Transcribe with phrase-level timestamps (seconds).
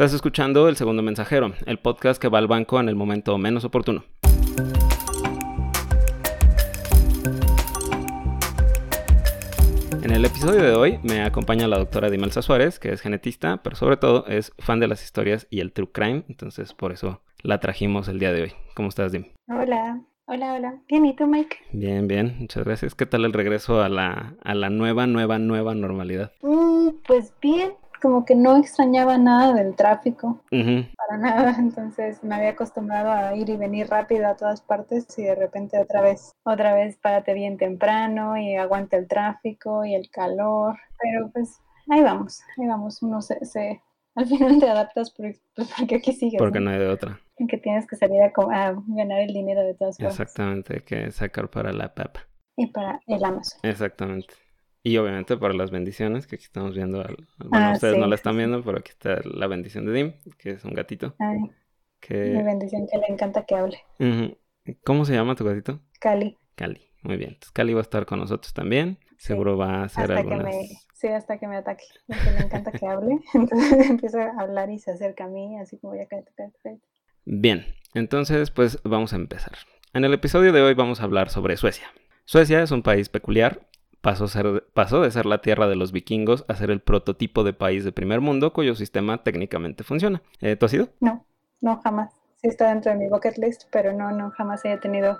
[0.00, 3.66] Estás escuchando El Segundo Mensajero, el podcast que va al banco en el momento menos
[3.66, 4.02] oportuno.
[10.02, 13.76] En el episodio de hoy me acompaña la doctora Dimelsa Suárez, que es genetista, pero
[13.76, 17.60] sobre todo es fan de las historias y el true crime, entonces por eso la
[17.60, 18.52] trajimos el día de hoy.
[18.74, 19.26] ¿Cómo estás, Dim?
[19.48, 20.80] Hola, hola, hola.
[20.88, 21.58] Bien, ¿y tú, Mike?
[21.72, 22.94] Bien, bien, muchas gracias.
[22.94, 26.32] ¿Qué tal el regreso a la, a la nueva, nueva, nueva normalidad?
[26.40, 30.86] Mm, pues bien, como que no extrañaba nada del tráfico, Ujú.
[30.96, 35.22] para nada, entonces me había acostumbrado a ir y venir rápido a todas partes y
[35.24, 40.10] de repente otra vez, otra vez párate bien temprano y aguanta el tráfico y el
[40.10, 43.82] calor, pero pues ahí vamos, ahí vamos, uno se, se
[44.16, 46.66] al final te adaptas por- pues, porque aquí sigues, Porque ¿no?
[46.66, 47.20] no hay de otra.
[47.48, 51.10] Que tienes que salir a, a ganar el dinero de todas formas Exactamente, hay que
[51.10, 52.20] sacar para la papa.
[52.56, 53.58] y para el Amazon.
[53.62, 54.34] Exactamente.
[54.82, 57.00] Y obviamente para las bendiciones, que aquí estamos viendo.
[57.00, 60.12] al- Bueno, Ah, ustedes no la están viendo, pero aquí está la bendición de Dim,
[60.38, 61.14] que es un gatito.
[61.18, 61.50] Ay, mi
[62.00, 62.42] Que...
[62.42, 63.78] bendición que le encanta que hable.
[64.84, 65.80] ¿Cómo se llama tu gatito?
[66.00, 66.36] Cali.
[66.54, 66.80] Cali.
[67.02, 67.30] Muy bien.
[67.30, 68.98] Entonces Cali va a estar con nosotros también.
[69.18, 72.72] Seguro va a hacer hasta que me, sí, hasta que me ataque, porque le encanta
[72.72, 76.32] que hable, entonces empieza a hablar y se acerca a mí, así como ya cállate,
[76.34, 76.78] cállate.
[77.26, 79.52] Bien, entonces pues vamos a empezar.
[79.92, 81.88] En el episodio de hoy vamos a hablar sobre Suecia.
[82.24, 83.68] Suecia es un país peculiar.
[84.00, 87.52] Pasó, ser- pasó de ser la tierra de los vikingos a ser el prototipo de
[87.52, 90.22] país de primer mundo cuyo sistema técnicamente funciona.
[90.40, 90.88] Eh, ¿Tú has ido?
[91.00, 91.26] No,
[91.60, 92.12] no, jamás.
[92.40, 95.18] Sí está dentro de mi bucket list, pero no, no, jamás he tenido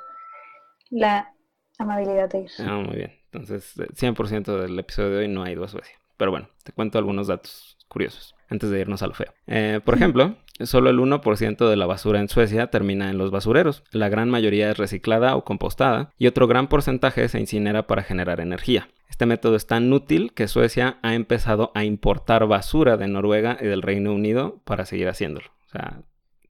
[0.91, 1.33] la
[1.79, 2.51] amabilidad de ir.
[2.59, 3.13] Ah, muy bien.
[3.27, 5.97] Entonces, eh, 100% del episodio de hoy no ha ido a Suecia.
[6.17, 9.33] Pero bueno, te cuento algunos datos curiosos antes de irnos a lo feo.
[9.47, 13.83] Eh, por ejemplo, solo el 1% de la basura en Suecia termina en los basureros.
[13.93, 18.41] La gran mayoría es reciclada o compostada y otro gran porcentaje se incinera para generar
[18.41, 18.89] energía.
[19.09, 23.67] Este método es tan útil que Suecia ha empezado a importar basura de Noruega y
[23.67, 25.47] del Reino Unido para seguir haciéndolo.
[25.67, 26.03] O sea,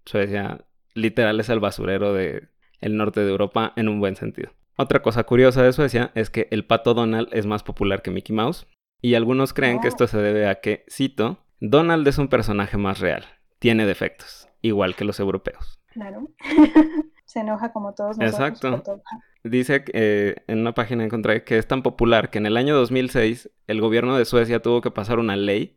[0.04, 0.64] Suecia
[0.94, 2.48] literal es el basurero de
[2.80, 4.52] el norte de Europa en un buen sentido.
[4.76, 8.34] Otra cosa curiosa de Suecia es que el pato Donald es más popular que Mickey
[8.34, 8.66] Mouse
[9.02, 9.90] y algunos creen que Oh.
[9.90, 13.24] esto se debe a que, cito, Donald es un personaje más real,
[13.60, 15.80] tiene defectos, igual que los europeos.
[15.92, 16.28] Claro.
[17.24, 18.48] se enoja como todos nosotros.
[18.48, 18.82] Exacto.
[18.82, 19.02] todo.
[19.44, 22.74] Dice que, eh, en una página encontré que es tan popular que en el año
[22.74, 25.76] 2006 el gobierno de Suecia tuvo que pasar una ley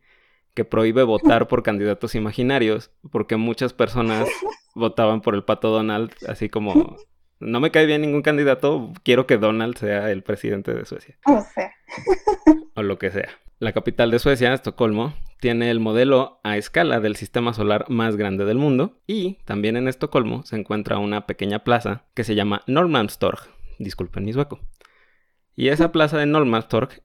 [0.54, 4.28] que prohíbe votar por candidatos imaginarios porque muchas personas
[4.74, 6.96] votaban por el pato Donald así como
[7.40, 11.40] no me cae bien ningún candidato, quiero que Donald sea el presidente de Suecia O
[11.40, 11.72] sea,
[12.74, 13.28] o lo que sea.
[13.58, 15.14] La capital de Suecia, Estocolmo,
[15.44, 19.88] tiene el modelo a escala del sistema solar más grande del mundo y también en
[19.88, 23.40] Estocolmo se encuentra una pequeña plaza que se llama Norrmalmstorg,
[23.78, 24.60] disculpen mi sueco.
[25.54, 27.02] Y esa plaza de Norrmalmstorg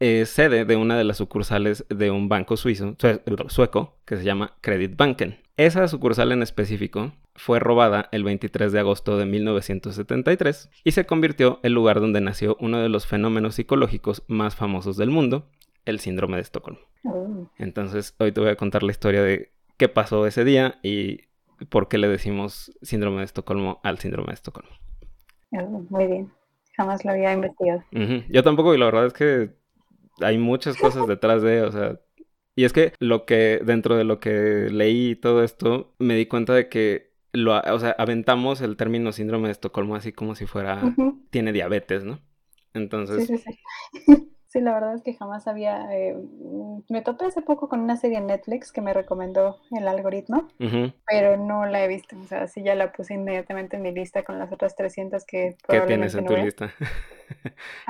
[0.00, 4.24] es sede de una de las sucursales de un banco suizo, sue- sueco que se
[4.24, 5.38] llama Kreditbanken.
[5.56, 11.58] Esa sucursal en específico fue robada el 23 de agosto de 1973 y se convirtió
[11.62, 15.48] en el lugar donde nació uno de los fenómenos psicológicos más famosos del mundo,
[15.88, 16.80] el síndrome de Estocolmo.
[17.04, 21.22] uh, Entonces, hoy te voy a contar la historia de qué pasó ese día y
[21.70, 24.70] por qué le decimos síndrome de Estocolmo al síndrome de Estocolmo.
[25.52, 26.32] uh, muy bien.
[26.76, 27.82] Jamás lo había investigado.
[28.28, 29.50] Yo tampoco, y la verdad es que
[30.20, 31.98] hay muchas cosas detrás de, o sea,
[32.54, 36.26] y es que lo que, dentro de lo que leí y todo esto, me di
[36.26, 40.46] cuenta de que lo, o sea, aventamos el término síndrome de Estocolmo así como si
[40.46, 40.94] fuera,
[41.30, 42.20] tiene diabetes, ¿no?
[42.74, 43.58] Entonces, sí, sí.
[44.06, 45.94] Sí, la verdad es que jamás había...
[45.96, 49.86] eh, mm, me topé hace poco con una serie en Netflix que me recomendó el
[49.88, 50.48] algoritmo,
[51.06, 52.16] pero no la he visto.
[52.20, 55.56] O sea, sí ya la puse inmediatamente en mi lista con las otras 300 que
[55.68, 56.36] ¿qué tienes en no tu vea.
[56.36, 56.74] lista?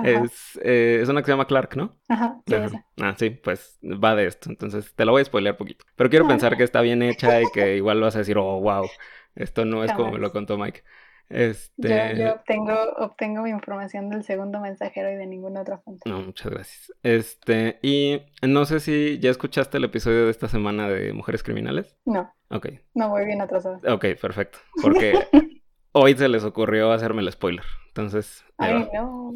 [0.02, 1.96] Es, eh, es una que se llama Clark, ¿no?
[2.08, 2.66] ajá, sí, Ajá.
[2.66, 2.84] esa.
[3.00, 4.50] Ah, sí, pues va de esto.
[4.50, 5.84] Entonces te lo voy a spoilear poquito.
[5.96, 6.26] Pero quiero Ah.
[6.26, 8.92] pensar que está bien hecha y que igual vas a decir, oh, wow,
[9.36, 10.82] esto no es como me lo contó Mike.
[11.30, 12.16] Yo, Este.
[12.18, 16.08] yo obtengo, obtengo mi información del segundo mensajero y de ninguna otra fuente.
[16.08, 16.92] No, muchas gracias.
[17.02, 21.96] Este, y no sé si ya escuchaste el episodio de esta semana de Mujeres Criminales.
[22.06, 23.78] No, Ok, no voy bien atrasada.
[23.92, 24.58] ok, perfecto.
[24.80, 25.12] Porque
[25.92, 27.64] hoy se les ocurrió hacerme el spoiler.
[27.88, 28.66] Entonces, va.
[28.66, 29.32] Ay, no,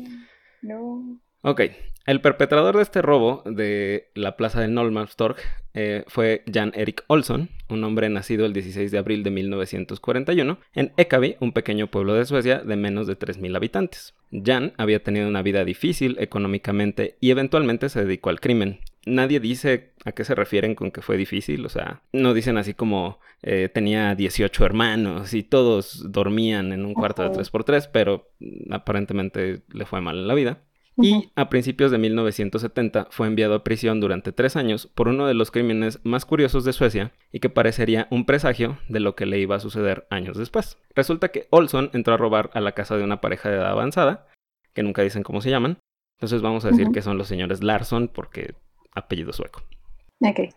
[0.63, 1.19] no.
[1.45, 1.61] Ok,
[2.07, 5.37] el perpetrador de este robo de la plaza de Norrmalmstorg
[5.75, 10.93] eh, fue Jan Erik Olsson, un hombre nacido el 16 de abril de 1941 en
[10.97, 14.15] Ekaby, un pequeño pueblo de Suecia de menos de 3.000 habitantes.
[14.31, 18.79] Jan había tenido una vida difícil económicamente y eventualmente se dedicó al crimen.
[19.05, 22.73] Nadie dice a qué se refieren con que fue difícil, o sea, no dicen así
[22.73, 27.41] como eh, tenía 18 hermanos y todos dormían en un cuarto de Ujú.
[27.41, 28.31] 3x3, pero
[28.71, 30.61] aparentemente le fue mal en la vida.
[30.97, 35.35] Y a principios de 1970 fue enviado a prisión durante tres años por uno de
[35.35, 39.39] los crímenes más curiosos de Suecia y que parecería un presagio de lo que le
[39.39, 40.79] iba a suceder años después.
[40.95, 44.27] Resulta que Olson entró a robar a la casa de una pareja de edad avanzada,
[44.75, 45.79] que nunca dicen cómo se llaman.
[46.19, 48.55] Entonces vamos a decir que son los señores Larson porque
[48.95, 49.63] apellido sueco.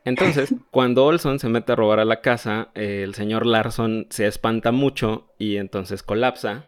[0.04, 4.72] Entonces, cuando Olson se mete a robar a la casa, el señor Larson se espanta
[4.72, 6.68] mucho y entonces colapsa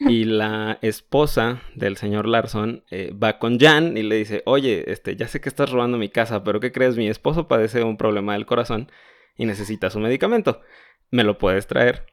[0.00, 5.14] y la esposa del señor Larson eh, va con Jan y le dice, oye, este,
[5.14, 6.96] ya sé que estás robando mi casa, pero ¿qué crees?
[6.96, 8.90] Mi esposo padece un problema del corazón
[9.36, 10.62] y necesita su medicamento.
[11.10, 12.06] ¿Me lo puedes traer?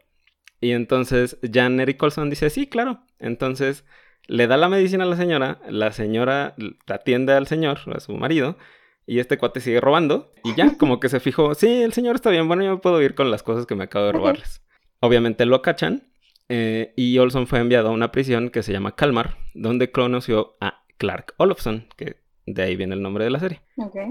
[0.60, 3.06] Y entonces Jan Eric Colson dice, sí, claro.
[3.20, 3.86] Entonces
[4.28, 6.56] le da la medicina a la señora, la señora
[6.88, 8.58] atiende al señor, a su marido,
[9.06, 10.34] y este cuate sigue robando.
[10.44, 13.16] Y ya, como que se fijó, sí, el señor está bien, bueno, yo puedo ir
[13.16, 14.62] con las cosas que me acabo de robarles.
[15.00, 16.07] Obviamente lo cachan
[16.50, 20.84] eh, y Olson fue enviado a una prisión que se llama Kalmar, donde conoció a
[20.98, 23.62] Clark Olofsson, que de ahí viene el nombre de la serie.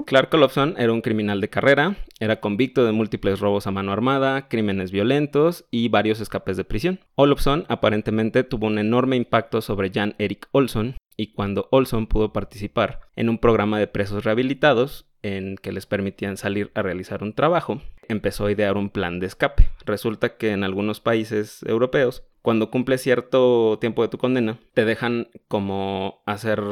[0.04, 4.48] Clark Olofsson era un criminal de carrera, era convicto de múltiples robos a mano armada,
[4.48, 7.00] crímenes violentos y varios escapes de prisión.
[7.14, 13.00] Olofsson aparentemente tuvo un enorme impacto sobre Jan Erik Olson y cuando Olson pudo participar
[13.16, 17.80] en un programa de presos rehabilitados en que les permitían salir a realizar un trabajo,
[18.08, 19.68] empezó a idear un plan de escape.
[19.84, 25.28] Resulta que en algunos países europeos, cuando cumple cierto tiempo de tu condena, te dejan
[25.48, 26.62] como hacer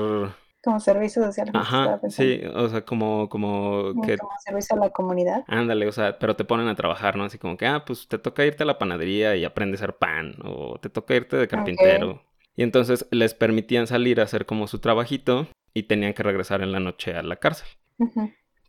[0.63, 1.51] como servicio social.
[1.53, 4.17] Ajá, sí, o sea, como, como que...
[4.17, 5.45] Como servicio a la comunidad.
[5.47, 7.25] Ándale, o sea, pero te ponen a trabajar, ¿no?
[7.25, 9.97] Así como que, ah, pues te toca irte a la panadería y aprendes a hacer
[9.97, 12.23] pan, o te toca irte de carpintero.
[12.57, 16.73] Y entonces les permitían salir a hacer como su trabajito y tenían que regresar en
[16.73, 17.69] la noche a la cárcel.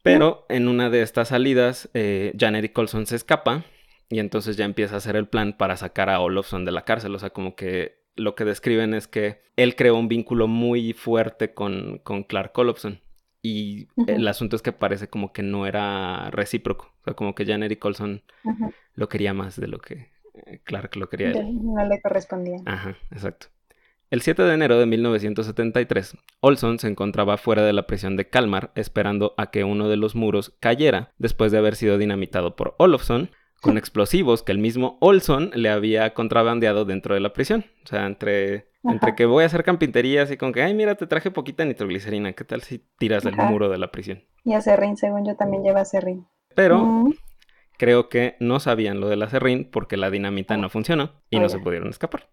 [0.06, 3.66] Pero en una de estas salidas, eh, Jan Erik Colson se escapa
[4.07, 7.16] y entonces ya empieza a hacer el plan para sacar a Olofsson de la cárcel.
[7.16, 11.56] O sea, como que lo que describen es que él creó un vínculo muy fuerte
[11.56, 13.02] con, con Clark Olofsson.
[13.42, 16.94] Y el asunto es que parece como que no era recíproco.
[17.02, 18.22] O sea, como que Jan Eric Colson
[18.94, 20.12] lo quería más de lo que
[20.46, 21.31] eh, Clark lo quería.
[21.31, 21.63] Él.
[21.63, 22.57] No le correspondía.
[22.66, 23.48] Ajá, exacto.
[24.15, 28.71] El 7 de enero de 1973, Olson se encontraba fuera de la prisión de Kalmar
[28.75, 33.29] esperando a que uno de los muros cayera después de haber sido dinamitado por Olofsson
[33.59, 37.65] con explosivos que el mismo Olson le había contrabandeado dentro de la prisión.
[37.83, 41.07] O sea, entre, entre que voy a hacer campintería, así como que, ay, mira, te
[41.07, 44.23] traje poquita nitroglicerina, ¿qué tal si tiras el muro de la prisión?
[44.45, 46.25] Y a Serrín, según yo, también lleva Serrín.
[46.56, 47.13] Pero mm.
[47.77, 51.50] Creo que no sabían lo de la Serrín porque la dinamita no funcionó y no
[51.50, 52.30] se pudieron escapar.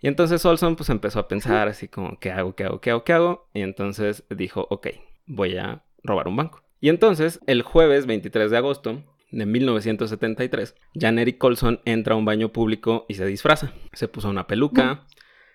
[0.00, 3.04] Y entonces Olson pues empezó a pensar así como, ¿qué hago, qué hago, qué hago,
[3.04, 3.48] qué hago?
[3.54, 4.88] Y entonces dijo, ok,
[5.26, 6.62] voy a robar un banco.
[6.80, 12.24] Y entonces, el jueves 23 de agosto, de 1973, Jan Eric Colson entra a un
[12.24, 13.72] baño público y se disfraza.
[13.92, 15.06] Se puso una peluca,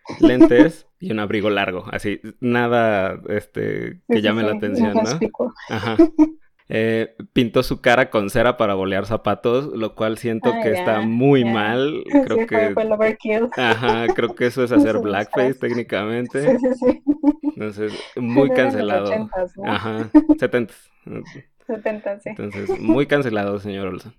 [0.22, 1.86] lentes y un abrigo largo.
[1.92, 5.54] Así, nada este, que llame la atención, ¿no?
[5.70, 5.98] Ajá.
[6.68, 11.46] Eh, pintó su cara con cera para bolear zapatos, lo cual siento que está muy
[11.46, 12.04] mal.
[12.26, 12.74] Creo que.
[13.56, 16.42] Ajá, creo que eso es hacer blackface técnicamente.
[16.42, 17.04] Sí, sí, sí.
[17.44, 19.12] Entonces, muy cancelado.
[19.64, 20.10] Ajá,
[20.40, 20.74] 70.
[21.68, 22.30] 70, sí.
[22.30, 24.14] Entonces, muy cancelado, señor Olson.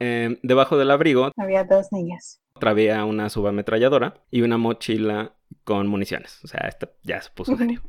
[0.00, 2.40] Em, debajo del abrigo había dos niñas.
[2.58, 6.40] Traía una subametralladora y una mochila con municiones.
[6.44, 7.82] O sea, esta ya se puso serio.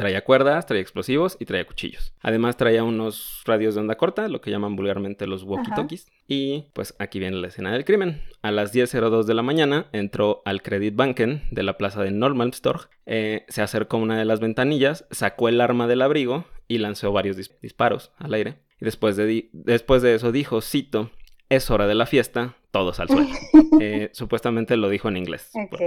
[0.00, 2.14] Traía cuerdas, traía explosivos y traía cuchillos.
[2.22, 6.06] Además traía unos radios de onda corta, lo que llaman vulgarmente los walkie-talkies.
[6.26, 8.22] Y pues aquí viene la escena del crimen.
[8.40, 12.88] A las 10.02 de la mañana entró al Credit Banken de la plaza de Normalmstorg,
[13.04, 17.12] eh, se acercó a una de las ventanillas, sacó el arma del abrigo y lanzó
[17.12, 18.56] varios disparos al aire.
[18.80, 21.10] Y después de, después de eso dijo, cito,
[21.50, 23.28] es hora de la fiesta, todos al suelo.
[23.82, 25.50] Eh, supuestamente lo dijo en inglés.
[25.54, 25.80] Ok,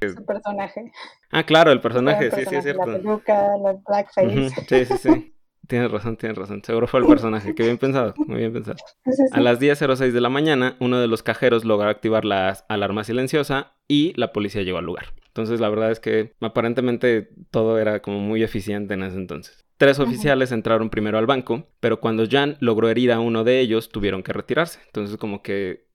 [0.00, 0.90] su personaje.
[1.30, 2.86] Ah, claro, el personaje, sí, sí, es cierto.
[2.86, 4.48] La peluca, la blackface.
[4.66, 5.34] Sí, sí, sí.
[5.66, 6.62] Tienes razón, tienes razón.
[6.64, 7.54] Seguro fue el personaje.
[7.54, 8.76] Qué bien pensado, muy bien pensado.
[9.32, 13.74] A las 10.06 de la mañana, uno de los cajeros logró activar la alarma silenciosa
[13.86, 15.06] y la policía llegó al lugar.
[15.26, 19.63] Entonces, la verdad es que aparentemente todo era como muy eficiente en ese entonces.
[19.76, 23.88] Tres oficiales entraron primero al banco, pero cuando Jan logró herir a uno de ellos,
[23.88, 24.78] tuvieron que retirarse.
[24.86, 25.86] Entonces, como que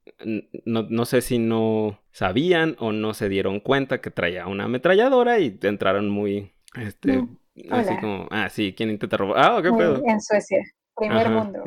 [0.65, 5.39] no, no, sé si no sabían o no se dieron cuenta que traía una ametralladora
[5.39, 7.23] y entraron muy, este,
[7.69, 9.37] Así como, ah, sí, ¿quién intenta robar?
[9.37, 10.01] Ah, qué pedo.
[10.05, 10.63] En Suecia.
[10.99, 11.63] Primer mundo.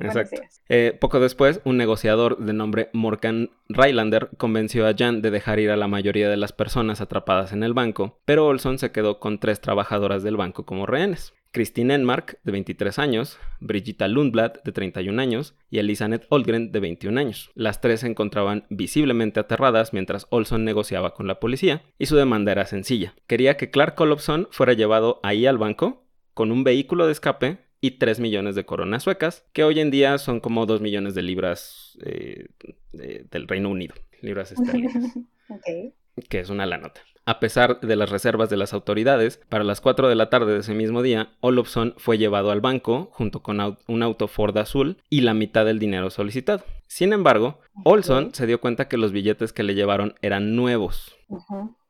[0.68, 5.70] Eh, poco después, un negociador de nombre Morgan Rylander convenció a Jan de dejar ir
[5.70, 9.38] a la mayoría de las personas atrapadas en el banco, pero Olson se quedó con
[9.38, 11.34] tres trabajadoras del banco como rehenes.
[11.52, 17.20] Christine Enmark, de 23 años, Brigitta Lundblad, de 31 años, y Elisabeth Olgren, de 21
[17.20, 17.50] años.
[17.54, 22.52] Las tres se encontraban visiblemente aterradas mientras Olson negociaba con la policía, y su demanda
[22.52, 23.14] era sencilla.
[23.26, 27.98] Quería que Clark Olofsson fuera llevado ahí al banco, con un vehículo de escape y
[27.98, 31.98] 3 millones de coronas suecas, que hoy en día son como 2 millones de libras
[32.06, 32.46] eh,
[32.92, 34.94] del Reino Unido, libras esterlinas.
[36.28, 37.00] Que es una la nota.
[37.24, 40.60] A pesar de las reservas de las autoridades, para las 4 de la tarde de
[40.60, 45.22] ese mismo día, Olofsson fue llevado al banco junto con un auto Ford azul y
[45.22, 46.64] la mitad del dinero solicitado.
[46.86, 51.16] Sin embargo, Olson se dio cuenta que los billetes que le llevaron eran nuevos.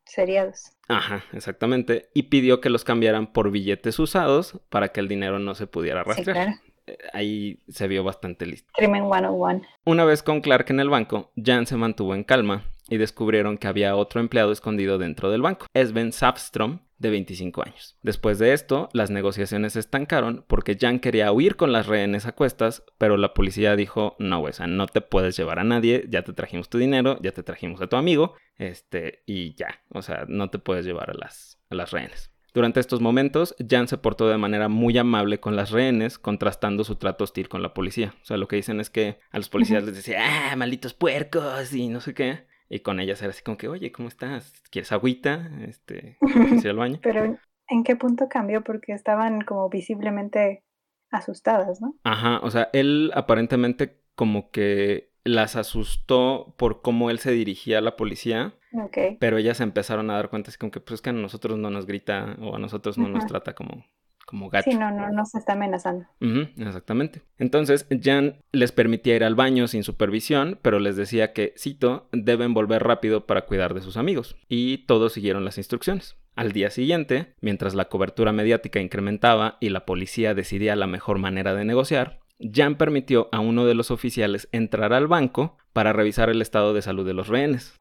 [0.05, 0.73] Seriados.
[0.93, 2.11] Ajá, exactamente.
[2.15, 6.05] Y pidió que los cambiaran por billetes usados para que el dinero no se pudiera
[6.05, 6.55] rastrear.
[6.87, 8.71] Eh, ahí se vio bastante listo.
[8.75, 9.63] Crimen 101.
[9.85, 13.69] Una vez con Clark en el banco, Jan se mantuvo en calma y descubrieron que
[13.69, 17.99] había otro empleado escondido dentro del banco, Sven Safstrom, de 25 años.
[18.03, 22.33] Después de esto, las negociaciones se estancaron porque Jan quería huir con las rehenes a
[22.33, 26.33] cuestas, pero la policía dijo, no, o no te puedes llevar a nadie, ya te
[26.33, 30.49] trajimos tu dinero, ya te trajimos a tu amigo, este, y ya, o sea, no
[30.49, 32.31] te puedes llevar a las, a las rehenes.
[32.55, 36.97] Durante estos momentos, Jan se portó de manera muy amable con las rehenes, contrastando su
[36.97, 38.15] trato hostil con la policía.
[38.23, 41.73] O sea, lo que dicen es que a los policías les decía, ah, malditos puercos
[41.73, 42.47] y no sé qué.
[42.73, 44.55] Y con ellas era así como que, oye, ¿cómo estás?
[44.71, 45.51] ¿Quieres agüita?
[45.61, 46.99] Este, ¿quieres ir al baño?
[47.03, 47.37] Pero,
[47.69, 48.65] ¿en qué punto cambió?
[48.65, 50.65] Porque estaban como visiblemente
[51.11, 51.97] asustadas, ¿no?
[52.03, 57.83] Ajá, o sea, él aparentemente como que las asustó por cómo él se dirigía a
[57.83, 58.55] la policía.
[58.87, 59.19] Okay.
[59.21, 61.69] Pero ellas empezaron a dar cuenta así como que, pues es que a nosotros no
[61.69, 63.85] nos grita o a nosotros no nos trata como
[64.25, 64.71] como gato.
[64.71, 66.07] Sí, no, no, no se está amenazando.
[66.21, 67.23] exactamente.
[67.39, 72.55] Entonces, Jan les permitía ir al baño sin supervisión, pero les decía que, cito, deben
[72.55, 74.37] volver rápido para cuidar de sus amigos.
[74.49, 76.17] Y todos siguieron las instrucciones.
[76.35, 81.55] Al día siguiente, mientras la cobertura mediática incrementaba y la policía decidía la mejor manera
[81.55, 82.21] de negociar,
[82.53, 86.83] Jan permitió a uno de los oficiales entrar al banco para revisar el estado de
[86.83, 87.79] salud de los rehenes.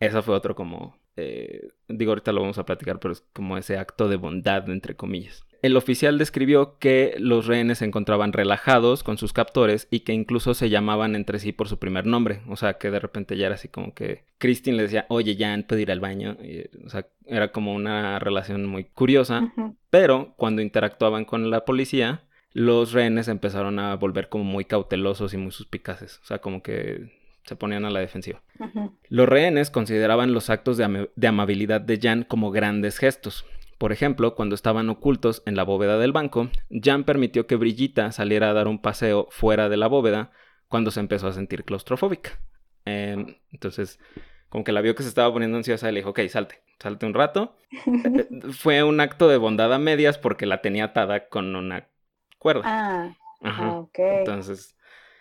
[0.00, 3.76] Eso fue otro como, eh, digo ahorita lo vamos a platicar, pero es como ese
[3.76, 5.44] acto de bondad, entre comillas.
[5.62, 10.54] El oficial describió que los rehenes se encontraban relajados con sus captores y que incluso
[10.54, 12.40] se llamaban entre sí por su primer nombre.
[12.48, 15.62] O sea, que de repente ya era así como que Christine le decía, oye, Jan,
[15.62, 16.36] ¿puedo ir al baño?
[16.84, 19.52] o sea, era como una relación muy curiosa.
[19.88, 25.36] Pero cuando interactuaban con la policía, los rehenes empezaron a volver como muy cautelosos y
[25.36, 26.18] muy suspicaces.
[26.24, 27.12] O sea, como que
[27.44, 28.42] se ponían a la defensiva.
[29.08, 33.44] Los rehenes consideraban los actos de, de amabilidad de Jan como grandes gestos
[33.82, 38.48] por ejemplo, cuando estaban ocultos en la bóveda del banco, Jan permitió que Brigitta saliera
[38.48, 40.30] a dar un paseo fuera de la bóveda
[40.68, 42.38] cuando se empezó a sentir claustrofóbica.
[42.84, 43.98] Em, entonces,
[44.48, 47.14] como que la vio que se estaba poniendo ansiosa, le dijo, ok, salte, salte un
[47.14, 47.56] rato.
[47.84, 51.88] Eh, fue un acto de bondad a medias porque la tenía atada con una
[52.38, 52.62] cuerda.
[52.64, 53.78] Ah, Ajá.
[53.78, 53.98] ok.
[53.98, 54.76] Entonces,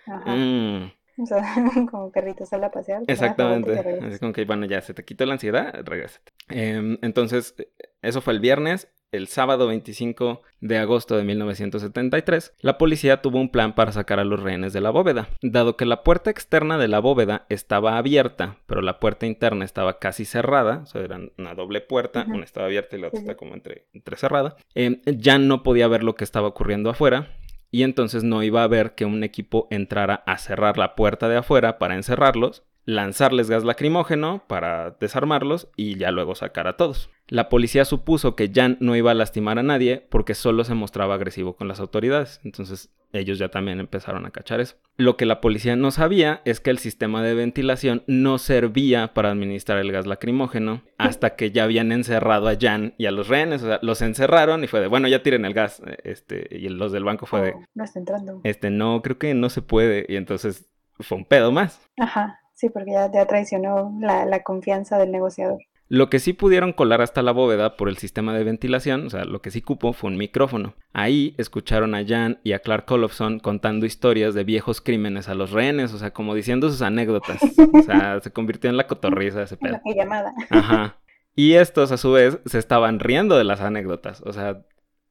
[0.05, 0.83] mm,
[1.17, 1.41] o sea,
[1.89, 3.01] como perrito sale a pasear.
[3.07, 3.71] Exactamente.
[4.05, 6.31] Así como que, bueno, ya se te quitó la ansiedad, regrésate.
[6.49, 7.55] Em, entonces,
[8.01, 8.87] eso fue el viernes.
[9.11, 14.23] El sábado 25 de agosto de 1973, la policía tuvo un plan para sacar a
[14.23, 15.27] los rehenes de la bóveda.
[15.41, 19.99] Dado que la puerta externa de la bóveda estaba abierta, pero la puerta interna estaba
[19.99, 23.35] casi cerrada, o sea, era una doble puerta, una estaba abierta y la otra estaba
[23.35, 27.35] como entre, cerrada, em, ya no podía ver lo que estaba ocurriendo afuera
[27.71, 31.37] y entonces no iba a haber que un equipo entrara a cerrar la puerta de
[31.37, 37.09] afuera para encerrarlos, lanzarles gas lacrimógeno para desarmarlos y ya luego sacar a todos.
[37.27, 41.15] La policía supuso que Jan no iba a lastimar a nadie porque solo se mostraba
[41.15, 42.41] agresivo con las autoridades.
[42.43, 44.75] Entonces ellos ya también empezaron a cachar eso.
[44.97, 49.31] Lo que la policía no sabía es que el sistema de ventilación no servía para
[49.31, 53.63] administrar el gas lacrimógeno hasta que ya habían encerrado a Jan y a los rehenes.
[53.63, 55.81] O sea, los encerraron y fue de, bueno, ya tiren el gas.
[56.03, 57.51] Este, y los del banco fue de...
[57.51, 58.41] Oh, no está entrando.
[58.43, 60.05] Este, no, creo que no se puede.
[60.09, 60.69] Y entonces
[60.99, 61.89] fue un pedo más.
[61.97, 65.59] Ajá, sí, porque ya, ya traicionó la, la confianza del negociador.
[65.89, 69.25] Lo que sí pudieron colar hasta la bóveda por el sistema de ventilación, o sea,
[69.25, 70.75] lo que sí cupo fue un micrófono.
[70.93, 75.51] Ahí escucharon a Jan y a Clark Olofsson contando historias de viejos crímenes a los
[75.51, 77.41] rehenes, o sea, como diciendo sus anécdotas.
[77.73, 79.81] O sea, se convirtió en la cotorriza ese pedo.
[79.83, 80.33] La llamada.
[80.49, 80.97] Ajá.
[81.35, 84.21] Y estos, a su vez, se estaban riendo de las anécdotas.
[84.21, 84.61] O sea,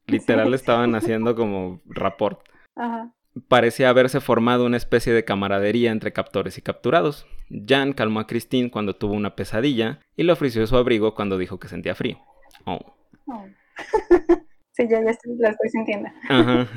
[0.06, 2.40] literal estaban haciendo como rapport.
[2.76, 3.12] Ajá
[3.48, 7.26] parecía haberse formado una especie de camaradería entre captores y capturados.
[7.50, 11.58] Jan calmó a Christine cuando tuvo una pesadilla y le ofreció su abrigo cuando dijo
[11.58, 12.18] que sentía frío.
[12.64, 12.80] Oh.
[13.26, 13.46] oh.
[14.72, 16.08] sí, ya, ya estoy, la estoy sintiendo.
[16.28, 16.68] Ajá.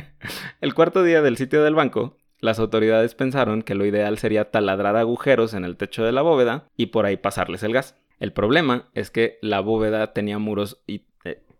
[0.60, 4.96] El cuarto día del sitio del banco, las autoridades pensaron que lo ideal sería taladrar
[4.96, 7.96] agujeros en el techo de la bóveda y por ahí pasarles el gas.
[8.20, 11.04] El problema es que la bóveda tenía muros y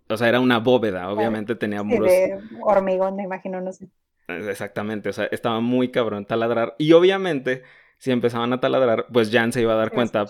[0.09, 2.09] O sea, era una bóveda, obviamente tenía muros.
[2.09, 3.89] de hormigón, me imagino, no sé.
[4.29, 6.75] Exactamente, o sea, estaba muy cabrón taladrar.
[6.79, 7.63] Y obviamente,
[7.99, 10.27] si empezaban a taladrar, pues Jan se iba a dar cuenta.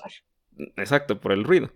[0.76, 1.70] Exacto, por el ruido.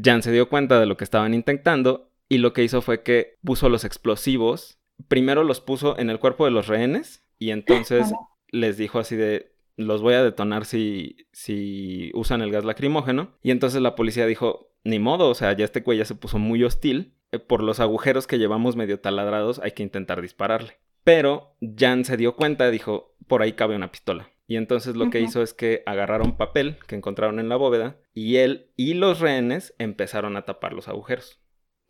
[0.00, 3.36] Jan se dio cuenta de lo que estaban intentando y lo que hizo fue que
[3.42, 4.78] puso los explosivos.
[5.08, 8.12] Primero los puso en el cuerpo de los rehenes y entonces
[8.50, 13.36] les dijo así de los voy a detonar si, si usan el gas lacrimógeno.
[13.42, 16.62] Y entonces la policía dijo, ni modo, o sea, ya este ya se puso muy
[16.64, 17.14] hostil.
[17.30, 20.78] Eh, por los agujeros que llevamos medio taladrados hay que intentar dispararle.
[21.04, 24.30] Pero Jan se dio cuenta, dijo, por ahí cabe una pistola.
[24.48, 28.36] Y entonces lo que hizo es que agarraron papel que encontraron en la bóveda y
[28.36, 31.38] él y los rehenes empezaron a tapar los agujeros.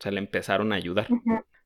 [0.00, 1.06] O sea, le empezaron a ayudar.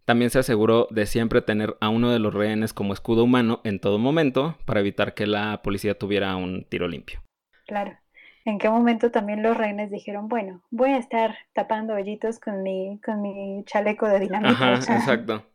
[0.04, 3.80] También se aseguró de siempre tener a uno de los rehenes como escudo humano en
[3.80, 7.22] todo momento para evitar que la policía tuviera un tiro limpio.
[7.66, 7.96] Claro.
[8.44, 13.00] ¿En qué momento también los rehenes dijeron, bueno, voy a estar tapando hoyitos con mi,
[13.00, 14.50] con mi chaleco de dinamita?
[14.50, 15.46] Ajá, exacto.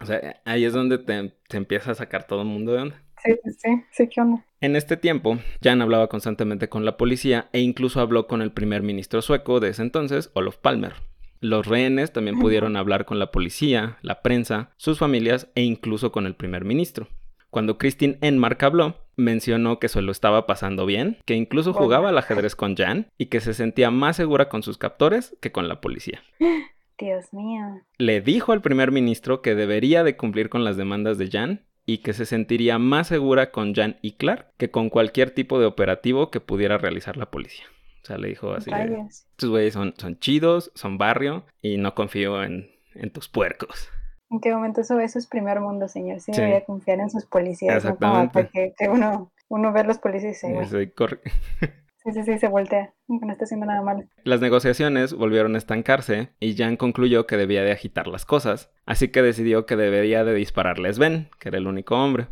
[0.00, 3.02] O sea, ahí es donde te, empieza a sacar todo el mundo de onda.
[3.22, 4.44] Sí, sí, sí, ¿qué onda?
[4.60, 8.82] En este tiempo, Jan hablaba constantemente con la policía e incluso habló con el primer
[8.82, 10.94] ministro sueco de ese entonces, Olof Palmer.
[11.40, 16.26] Los rehenes también pudieron hablar con la policía, la prensa, sus familias e incluso con
[16.26, 17.06] el primer ministro.
[17.50, 22.18] Cuando Christine Enmark habló, mencionó que se lo estaba pasando bien, que incluso jugaba al
[22.18, 25.80] ajedrez con Jan y que se sentía más segura con sus captores que con la
[25.80, 26.22] policía.
[26.98, 27.80] Dios mío.
[27.98, 31.98] Le dijo al primer ministro que debería de cumplir con las demandas de Jan y
[31.98, 36.30] que se sentiría más segura con Jan y Clark que con cualquier tipo de operativo
[36.30, 37.64] que pudiera realizar la policía.
[38.02, 38.70] O sea, le dijo así.
[39.08, 42.68] Estos güeyes son, son chidos, son barrio y no confío en,
[43.14, 43.88] tus puercos.
[44.28, 46.20] ¿En qué momento eso, eso es primer mundo, señor?
[46.20, 47.76] Sí, debería confiar en sus policías.
[47.76, 48.34] Exactamente.
[48.34, 50.92] porque uno, uno ve a los policías y dice,
[52.08, 54.04] Sí, sí, sí, se voltea, no está haciendo nada malo.
[54.24, 59.08] Las negociaciones volvieron a estancarse y Jan concluyó que debía de agitar las cosas, así
[59.08, 62.28] que decidió que debería de dispararle a Sven, que era el único hombre.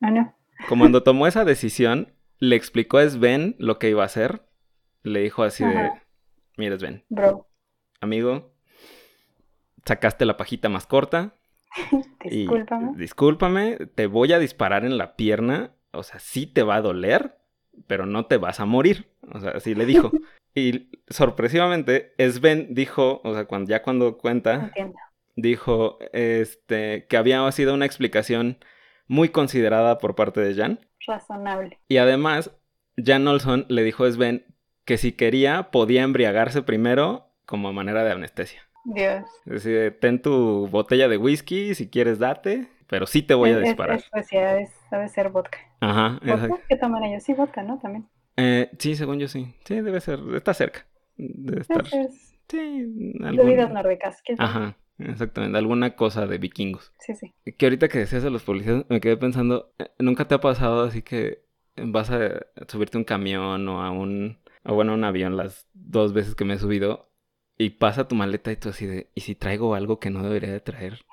[0.00, 0.32] Ah, no.
[0.68, 4.42] Cuando tomó esa decisión, le explicó a Sven lo que iba a hacer.
[5.02, 5.90] Le dijo así de,
[6.56, 7.48] mira Sven, Bro.
[8.00, 8.54] amigo,
[9.84, 11.34] sacaste la pajita más corta.
[12.24, 12.92] discúlpame.
[12.96, 17.38] discúlpame, te voy a disparar en la pierna, o sea, sí te va a doler,
[17.86, 19.06] pero no te vas a morir.
[19.32, 20.10] O sea, así le dijo.
[20.54, 24.72] y sorpresivamente, Sven dijo, o sea, cuando, ya cuando cuenta,
[25.36, 28.58] dijo este, que había sido una explicación
[29.06, 30.80] muy considerada por parte de Jan.
[31.06, 31.78] Razonable.
[31.88, 32.50] Y además,
[32.96, 34.46] Jan Olson le dijo a Sven
[34.84, 38.62] que si quería podía embriagarse primero como manera de anestesia.
[38.84, 39.24] Dios.
[39.46, 43.58] Es decir, ten tu botella de whisky, si quieres date, pero sí te voy a
[43.58, 43.96] disparar.
[43.96, 44.56] Es, pues ya
[44.90, 45.58] debe ser vodka.
[45.80, 46.20] Ajá.
[46.24, 46.60] ¿Vodka?
[46.68, 47.22] ¿Qué toman ellos?
[47.22, 47.78] Sí, vodka, ¿no?
[47.78, 48.08] También.
[48.36, 49.54] Eh, sí, según yo sí.
[49.64, 50.20] Sí, debe ser.
[50.34, 50.86] Está cerca.
[51.16, 51.86] Debe estar.
[51.86, 53.12] Sí.
[53.22, 53.46] Algún...
[53.46, 54.22] Bebidas nórdicas.
[54.38, 54.76] Ajá.
[54.98, 56.92] Exactamente, alguna cosa de vikingos.
[57.00, 57.34] Sí, sí.
[57.58, 60.84] Que ahorita que decías a los policías, me quedé pensando, eh, ¿nunca te ha pasado
[60.84, 61.42] así que
[61.76, 65.66] vas a subirte a un camión o a un, o bueno, a un avión las
[65.72, 67.10] dos veces que me he subido
[67.56, 70.52] y pasa tu maleta y tú así de, ¿y si traigo algo que no debería
[70.52, 71.04] de traer?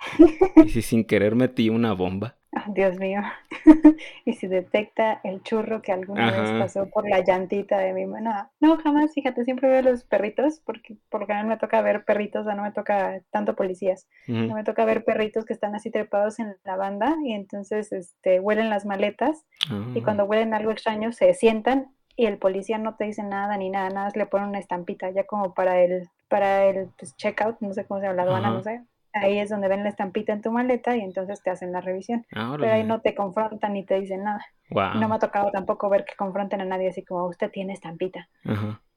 [0.63, 2.36] ¿Y si sin querer metí una bomba?
[2.54, 3.21] Ah, Dios mío.
[4.25, 8.51] y si detecta el churro que alguna vez pasó por la llantita de mi mano.
[8.60, 12.41] No, jamás, fíjate, siempre veo los perritos, porque por lo general me toca ver perritos,
[12.41, 14.06] o sea, no me toca tanto policías.
[14.27, 18.41] No me toca ver perritos que están así trepados en la banda y entonces este,
[18.41, 20.04] huelen las maletas y ah.
[20.04, 23.89] cuando huelen algo extraño se sientan y el policía no te dice nada ni nada,
[23.89, 27.86] nada, le pone una estampita ya como para el, para el pues, checkout, no sé
[27.86, 28.82] cómo se llama, la aduana, no sé.
[29.13, 32.26] Ahí es donde ven la estampita en tu maleta y entonces te hacen la revisión.
[32.30, 34.45] Pero ahí no te confrontan ni te dicen nada.
[34.69, 38.30] No me ha tocado tampoco ver que confronten a nadie así como usted tiene estampita.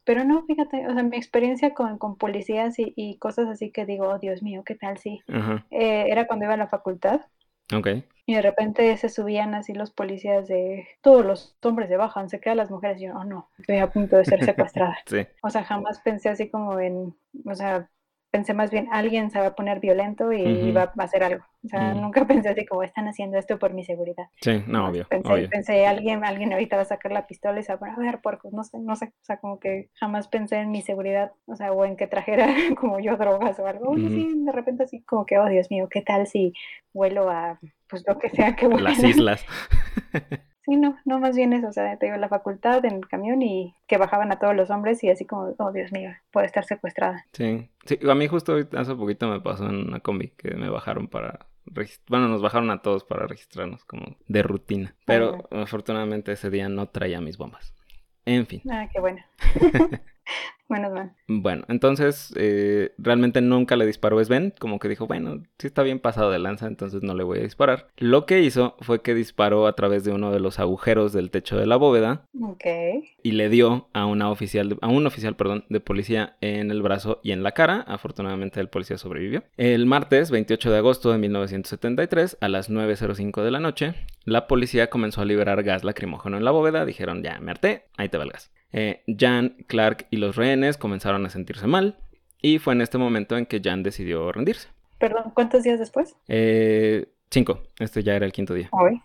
[0.05, 3.87] Pero no, fíjate, o sea, mi experiencia con, con policías y, y, cosas así que
[3.87, 5.20] digo, oh, Dios mío, ¿qué tal si?
[5.70, 7.22] Eh, era cuando iba a la facultad.
[8.27, 12.40] Y de repente se subían así los policías de todos los hombres se bajan, se
[12.40, 14.96] quedan las mujeres y yo, oh no, estoy a punto de ser secuestrada.
[15.42, 17.90] O sea, jamás pensé así como en, o sea,
[18.35, 21.44] pensé más bien, alguien se va a poner violento y va, a hacer algo.
[21.64, 24.25] O sea, nunca pensé así como, están haciendo esto por mi seguridad.
[24.40, 25.07] Sí, no, obvio.
[25.09, 28.20] Pensé, pensé alguien, alguien ahorita va a sacar la pistola y se va a ver,
[28.20, 29.12] puercos, no sé, no sé.
[29.23, 32.49] O sea, como que jamás pensé en mi seguridad, o sea, o en que trajera
[32.81, 33.90] como yo drogas o algo.
[33.90, 36.55] Oye, sí, de repente así como que, oh, Dios mío, ¿qué tal si
[36.92, 38.88] vuelo a, pues lo que sea que vuelo?
[38.88, 39.47] Las islas.
[40.64, 43.09] Sí, no, no más bien eso, o sea, te iba a la facultad en el
[43.09, 46.46] camión y que bajaban a todos los hombres y así como, oh Dios mío, puede
[46.46, 47.27] estar secuestrada.
[47.33, 51.09] Sí, sí, a mí justo hace poquito me pasó en una combi que me bajaron
[51.09, 51.46] para,
[52.09, 56.88] bueno, nos bajaron a todos para registrarnos como de rutina, pero afortunadamente ese día no
[56.88, 57.74] traía mis bombas.
[58.24, 58.62] En fin.
[58.70, 59.22] Ah, qué bueno.
[60.67, 61.13] Menos mal.
[61.29, 65.99] Bueno, entonces eh, realmente nunca le disparó Sven, como que dijo, bueno, sí está bien
[66.01, 67.89] pasado de lanza, entonces no le voy a disparar.
[67.99, 71.59] Lo que hizo fue que disparó a través de uno de los agujeros del techo
[71.59, 72.65] de la bóveda Ok.
[73.23, 76.81] y le dio a una oficial, de- a un oficial, perdón, de policía en el
[76.81, 77.83] brazo y en la cara.
[77.87, 79.45] Afortunadamente el policía sobrevivió.
[79.59, 84.89] El martes 28 de agosto de 1973 a las 9:05 de la noche, la policía
[84.89, 86.87] comenzó a liberar gas lacrimógeno en la bóveda.
[86.87, 88.51] Dijeron, ya me harté, ahí te va el gas.
[88.77, 91.97] Eh, Jan, Clark y los rehenes comenzaron a sentirse mal
[92.43, 94.69] y fue en este momento en que Jan decidió rendirse.
[94.99, 96.17] Perdón, ¿cuántos días después?
[96.27, 98.69] Eh, cinco, este ya era el quinto día.
[98.73, 99.01] Hoy.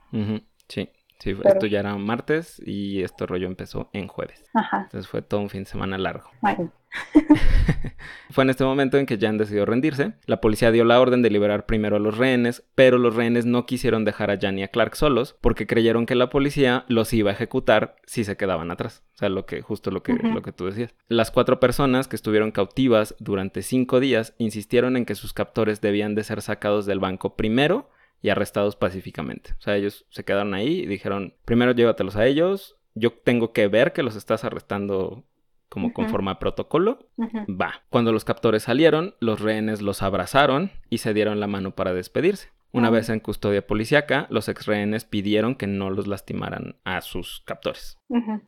[0.67, 4.43] Sí, sí, Pero- esto ya era martes y este rollo empezó en jueves.
[4.53, 4.83] Ajá.
[4.83, 6.29] Entonces fue todo un fin de semana largo.
[6.41, 6.55] Ay,
[8.31, 10.13] Fue en este momento en que Jan decidió rendirse.
[10.25, 13.65] La policía dio la orden de liberar primero a los rehenes, pero los rehenes no
[13.65, 17.31] quisieron dejar a Jan y a Clark solos porque creyeron que la policía los iba
[17.31, 19.03] a ejecutar si se quedaban atrás.
[19.15, 20.93] O sea, lo que, justo lo que, lo que tú decías.
[21.07, 26.15] Las cuatro personas que estuvieron cautivas durante cinco días insistieron en que sus captores debían
[26.15, 27.89] de ser sacados del banco primero
[28.21, 29.53] y arrestados pacíficamente.
[29.57, 33.67] O sea, ellos se quedaron ahí y dijeron, primero llévatelos a ellos, yo tengo que
[33.67, 35.23] ver que los estás arrestando
[35.69, 37.07] como conforme a protocolo.
[37.19, 37.83] Va.
[37.89, 42.49] Cuando los captores salieron, los rehenes los abrazaron y se dieron la mano para despedirse.
[42.71, 47.41] Una vez en custodia policiaca, los ex rehenes pidieron que no los lastimaran a sus
[47.45, 47.97] captores.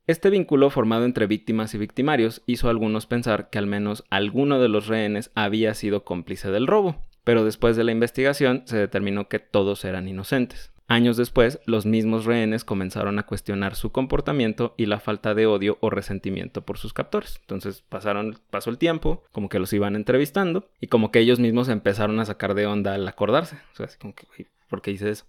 [0.06, 4.60] Este vínculo formado entre víctimas y victimarios hizo a algunos pensar que al menos alguno
[4.60, 9.28] de los rehenes había sido cómplice del robo, pero después de la investigación se determinó
[9.28, 10.72] que todos eran inocentes.
[10.88, 15.78] Años después, los mismos rehenes comenzaron a cuestionar su comportamiento y la falta de odio
[15.80, 17.38] o resentimiento por sus captores.
[17.40, 21.70] Entonces pasaron, pasó el tiempo, como que los iban entrevistando y como que ellos mismos
[21.70, 23.56] empezaron a sacar de onda al acordarse.
[23.72, 25.24] O sea, así como que, "Güey, ¿por qué hice eso?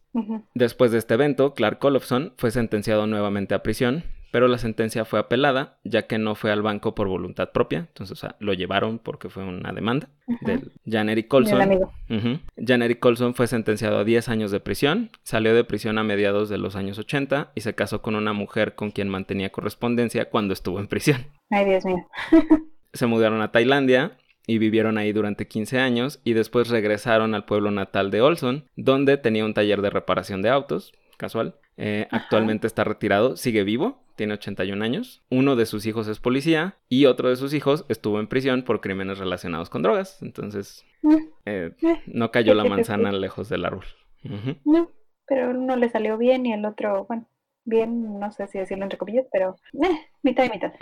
[0.55, 5.21] Después de este evento, Clark Olofsson fue sentenciado nuevamente a prisión, pero la sentencia fue
[5.21, 7.79] apelada, ya que no fue al banco por voluntad propia.
[7.79, 10.45] Entonces, o sea, lo llevaron porque fue una demanda Ujú.
[10.45, 11.61] del Jan Eric Colson.
[11.63, 11.93] amigo.
[12.11, 12.41] Ujú.
[12.67, 16.49] Jan Eric Colson fue sentenciado a 10 años de prisión, salió de prisión a mediados
[16.49, 20.53] de los años 80 y se casó con una mujer con quien mantenía correspondencia cuando
[20.55, 21.27] estuvo en prisión.
[21.51, 22.05] Ay, Dios mío.
[22.95, 24.17] Se mudaron a Tailandia
[24.47, 29.17] y vivieron ahí durante 15 años y después regresaron al pueblo natal de Olson, donde
[29.19, 31.55] tenía un taller de reparación de autos, casual.
[31.77, 35.23] Eh, actualmente está retirado, sigue vivo, tiene 81 años.
[35.31, 38.81] Uno de sus hijos es policía y otro de sus hijos estuvo en prisión por
[38.81, 40.23] crímenes relacionados con drogas.
[40.23, 41.73] Entonces, Mm, eh,
[42.07, 43.85] no cayó la manzana lejos del árbol.
[44.25, 44.57] Ujú.
[44.65, 44.91] No,
[45.27, 47.27] pero uno le salió bien y el otro, bueno,
[47.65, 50.73] bien, no sé si decirlo entre comillas, pero eh, mitad y mitad.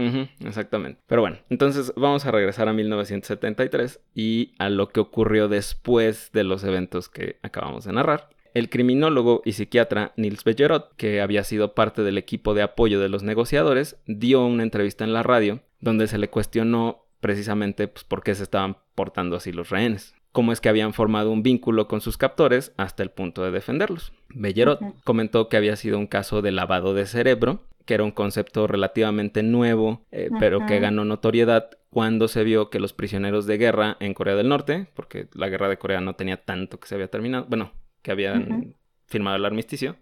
[0.45, 1.01] Exactamente.
[1.07, 6.45] Pero bueno, entonces vamos a regresar a 1973 y a lo que ocurrió después de
[6.45, 8.29] los eventos que acabamos de narrar.
[8.55, 13.09] El criminólogo y psiquiatra Nils Bellerot, que había sido parte del equipo de apoyo de
[13.09, 18.23] los negociadores, dio una entrevista en la radio donde se le cuestionó precisamente pues, por
[18.23, 20.15] qué se estaban portando así los rehenes.
[20.33, 24.13] Cómo es que habían formado un vínculo con sus captores hasta el punto de defenderlos.
[24.29, 28.69] Bellerot comentó que había sido un caso de lavado de cerebro, que era un concepto
[28.69, 33.97] relativamente nuevo, eh, pero que ganó notoriedad cuando se vio que los prisioneros de guerra
[33.99, 37.09] en Corea del Norte, porque la guerra de Corea no tenía tanto que se había
[37.09, 39.97] terminado, bueno, que habían firmado el armisticio.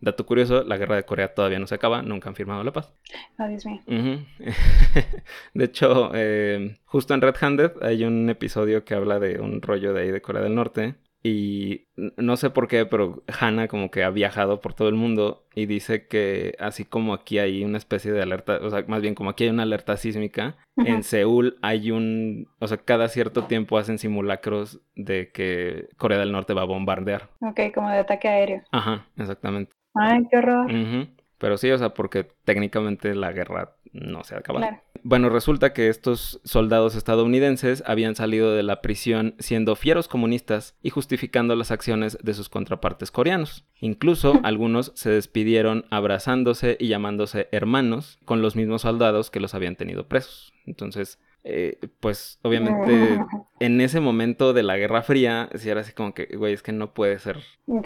[0.00, 2.92] Dato curioso, la guerra de Corea todavía no se acaba, nunca han firmado la paz.
[3.38, 3.80] Oh, Dios mío.
[3.86, 4.26] Ujú.
[5.54, 9.94] de hecho, eh, justo en Red Handed hay un episodio que habla de un rollo
[9.94, 10.96] de ahí de Corea del Norte.
[11.28, 15.42] Y no sé por qué, pero Hannah como que ha viajado por todo el mundo
[15.56, 19.16] y dice que así como aquí hay una especie de alerta, o sea, más bien
[19.16, 23.76] como aquí hay una alerta sísmica, en Seúl hay un, o sea, cada cierto tiempo
[23.76, 27.28] hacen simulacros de que Corea del Norte va a bombardear.
[27.40, 28.62] Ok, como de ataque aéreo.
[28.70, 29.72] Ajá, exactamente.
[29.94, 30.66] Ay, qué horror.
[30.66, 31.08] Ujú.
[31.38, 34.66] Pero sí, o sea, porque técnicamente la guerra no se ha acabado.
[34.66, 34.82] Claro.
[35.02, 40.90] Bueno, resulta que estos soldados estadounidenses habían salido de la prisión siendo fieros comunistas y
[40.90, 43.64] justificando las acciones de sus contrapartes coreanos.
[43.80, 49.76] Incluso algunos se despidieron abrazándose y llamándose hermanos con los mismos soldados que los habían
[49.76, 50.52] tenido presos.
[50.64, 53.18] Entonces, eh, pues obviamente
[53.60, 56.72] en ese momento de la Guerra Fría, sí era así como que, güey, es que
[56.72, 57.38] no puede ser,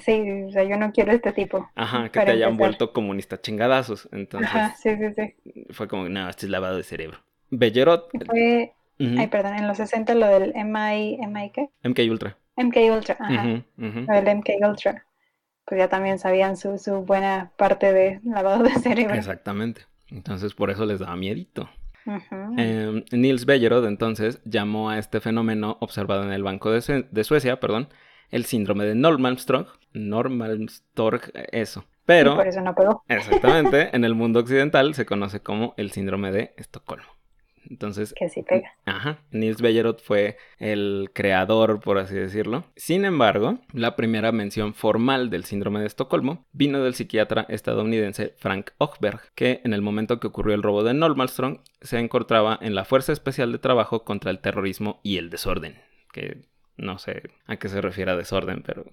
[0.05, 1.67] Sí, o sea, yo no quiero este tipo.
[1.75, 2.59] ajá, que te hayan empezar.
[2.59, 4.09] vuelto comunista chingadazos.
[4.13, 5.65] Entonces, Ajá, sí, sí, sí.
[5.73, 7.19] fue como, no, esto es lavado de cerebro.
[7.51, 11.71] Bellerot, Fue, ay, perdón, en los 60 lo del MI, MI ¿qué?
[11.83, 12.37] MK Ultra.
[12.57, 13.63] MK Ultra, ajá.
[13.79, 14.01] Ujú, ujú.
[14.07, 15.05] Lo del MK Ultra.
[15.67, 19.15] Pues ya también sabían su, su buena parte de lavado de cerebro.
[19.15, 19.83] Exactamente.
[20.11, 21.69] Entonces por eso les daba miedito.
[22.07, 22.55] Ujú.
[22.59, 27.25] Eh, Niels Bellerod entonces llamó a este fenómeno observado en el Banco de, Sue- de
[27.25, 27.89] Suecia, perdón,
[28.31, 29.67] el síndrome de Normalmström.
[29.93, 31.21] Normalmström,
[31.53, 31.81] eso.
[31.81, 33.05] Y Pero, por eso no pegó.
[33.09, 37.09] exactamente, en el mundo occidental se conoce como el síndrome de Estocolmo.
[37.71, 38.75] Entonces, que sí pega.
[38.85, 42.65] Ajá, Niels Bellerot fue el creador, por así decirlo.
[42.77, 48.73] Sin embargo, la primera mención formal del síndrome de Estocolmo vino del psiquiatra estadounidense Frank
[48.79, 52.85] Ochberg, que en el momento que ocurrió el robo de Normalstrong se encontraba en la
[52.85, 55.81] Fuerza Especial de Trabajo contra el Terrorismo y el Desorden,
[56.13, 56.43] que
[56.77, 58.85] no sé a qué se refiere a desorden, pero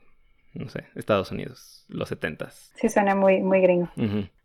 [0.57, 2.71] no sé, Estados Unidos, los setentas.
[2.75, 3.89] Sí, suena muy, muy gringo.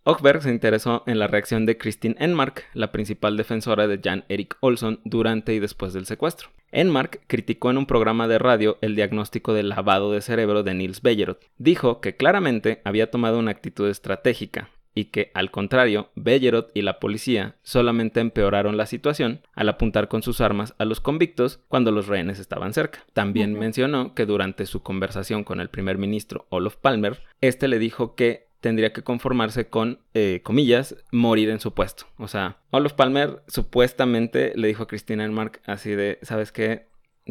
[0.04, 4.56] Ochberg se interesó en la reacción de Christine Enmark, la principal defensora de Jan Erik
[4.60, 6.48] Olson durante y después del secuestro.
[6.72, 11.02] Enmark criticó en un programa de radio el diagnóstico de lavado de cerebro de Niels
[11.02, 11.40] Bellerot.
[11.58, 17.00] Dijo que claramente había tomado una actitud estratégica y que, al contrario, Bellerot y la
[17.00, 22.06] policía solamente empeoraron la situación al apuntar con sus armas a los convictos cuando los
[22.06, 23.04] rehenes estaban cerca.
[23.12, 28.14] También mencionó que durante su conversación con el primer ministro Olof Palmer, este le dijo
[28.14, 32.06] que tendría que conformarse con, eh, comillas, morir en su puesto.
[32.16, 36.86] O sea, Olof Palmer supuestamente le dijo a Cristina Enmark así de, ¿sabes qué?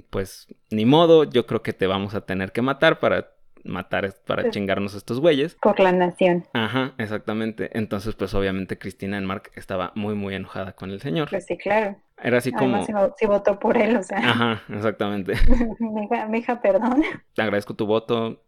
[0.09, 3.31] Pues ni modo, yo creo que te vamos a tener que matar para
[3.63, 5.55] matar, para chingarnos a estos güeyes.
[5.55, 6.45] Por la nación.
[6.53, 7.69] Ajá, exactamente.
[7.77, 11.29] Entonces, pues obviamente Cristina Enmark estaba muy, muy enojada con el señor.
[11.29, 11.97] Pues sí, claro.
[12.21, 12.85] Era así como...
[13.17, 14.19] si, votó por él, o sea.
[14.19, 15.33] Ajá, exactamente.
[15.79, 17.03] mi, hija, mi hija, perdón.
[17.33, 18.43] Te agradezco tu voto,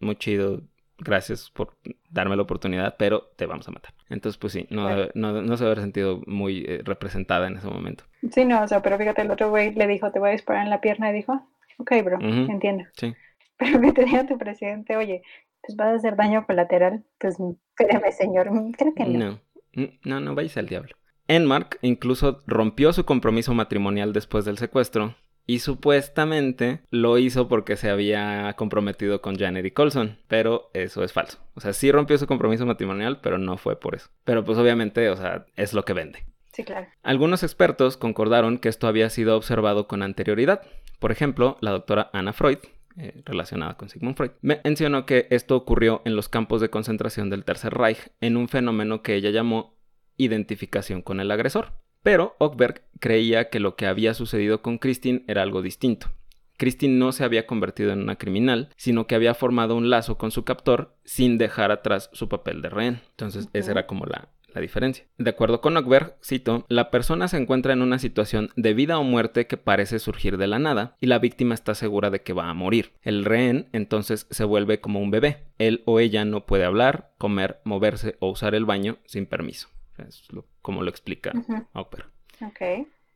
[0.00, 0.62] muy chido,
[0.98, 1.74] gracias por
[2.10, 3.94] darme la oportunidad, pero te vamos a matar.
[4.08, 8.04] Entonces, pues sí, no, no, se había sentido muy eh, representada en ese momento.
[8.30, 10.64] Sí, no, o sea, pero fíjate, el otro güey le dijo, te voy a disparar
[10.64, 11.46] en la pierna, y dijo,
[11.78, 12.84] ok, bro, entiendo.
[12.92, 13.14] Sí.
[13.58, 15.22] Pero que tenía tu presidente, oye,
[15.62, 17.36] pues vas a hacer daño colateral, pues
[17.74, 19.40] créeme, señor, creo que no.
[19.72, 20.94] No, no, no vayas al diablo.
[21.26, 25.14] Enmark incluso rompió su compromiso matrimonial después del secuestro
[25.46, 31.12] y supuestamente lo hizo porque se había comprometido con Janet y Colson, pero eso es
[31.12, 31.38] falso.
[31.54, 34.08] O sea, sí rompió su compromiso matrimonial, pero no fue por eso.
[34.24, 36.24] Pero pues obviamente, o sea, es lo que vende.
[36.52, 36.86] Sí, claro.
[37.02, 40.62] Algunos expertos concordaron que esto había sido observado con anterioridad.
[40.98, 42.58] Por ejemplo, la doctora Anna Freud,
[42.96, 47.44] eh, relacionada con Sigmund Freud, mencionó que esto ocurrió en los campos de concentración del
[47.44, 49.76] Tercer Reich en un fenómeno que ella llamó
[50.16, 51.72] identificación con el agresor.
[52.02, 56.12] Pero Ockberg creía que lo que había sucedido con Christine era algo distinto.
[56.56, 60.30] Christine no se había convertido en una criminal, sino que había formado un lazo con
[60.30, 63.00] su captor sin dejar atrás su papel de rehén.
[63.10, 65.04] Entonces, esa era como la, la diferencia.
[65.18, 69.04] De acuerdo con Ockberg, cito, la persona se encuentra en una situación de vida o
[69.04, 72.48] muerte que parece surgir de la nada y la víctima está segura de que va
[72.48, 72.92] a morir.
[73.02, 75.44] El rehén entonces se vuelve como un bebé.
[75.58, 79.68] Él o ella no puede hablar, comer, moverse o usar el baño sin permiso.
[79.98, 80.26] Es
[80.62, 81.84] como lo explica uh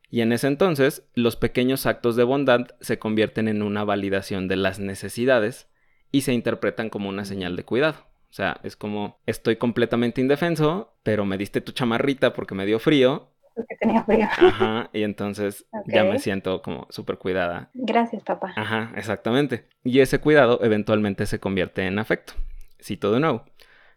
[0.09, 4.55] Y en ese entonces, los pequeños actos de bondad se convierten en una validación de
[4.55, 5.67] las necesidades
[6.11, 8.08] y se interpretan como una señal de cuidado.
[8.29, 12.77] O sea, es como, estoy completamente indefenso, pero me diste tu chamarrita porque me dio
[12.79, 13.31] frío.
[13.55, 14.25] Porque tenía frío.
[14.25, 17.71] Ajá, y entonces ya me siento como súper cuidada.
[17.73, 18.53] Gracias, papá.
[18.55, 19.65] Ajá, exactamente.
[19.83, 22.33] Y ese cuidado eventualmente se convierte en afecto.
[22.81, 23.45] Cito de nuevo.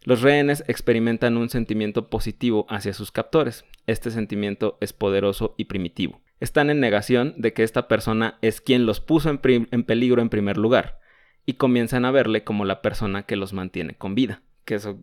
[0.04, 3.64] Los rehenes experimentan un sentimiento positivo hacia sus captores.
[3.86, 6.22] Este sentimiento es poderoso y primitivo.
[6.40, 10.56] Están en negación de que esta persona es quien los puso en, peligro en primer
[10.56, 11.01] lugar
[11.46, 14.42] y comienzan a verle como la persona que los mantiene con vida.
[14.64, 14.98] Que eso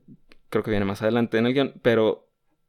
[0.50, 2.28] creo que viene más adelante en el guion, pero,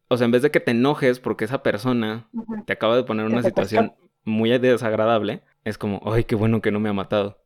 [0.09, 2.28] o sea, en vez de que te enojes porque esa persona
[2.66, 6.70] te acaba de poner en una situación muy desagradable, es como, ay, qué bueno que
[6.70, 7.40] no me ha matado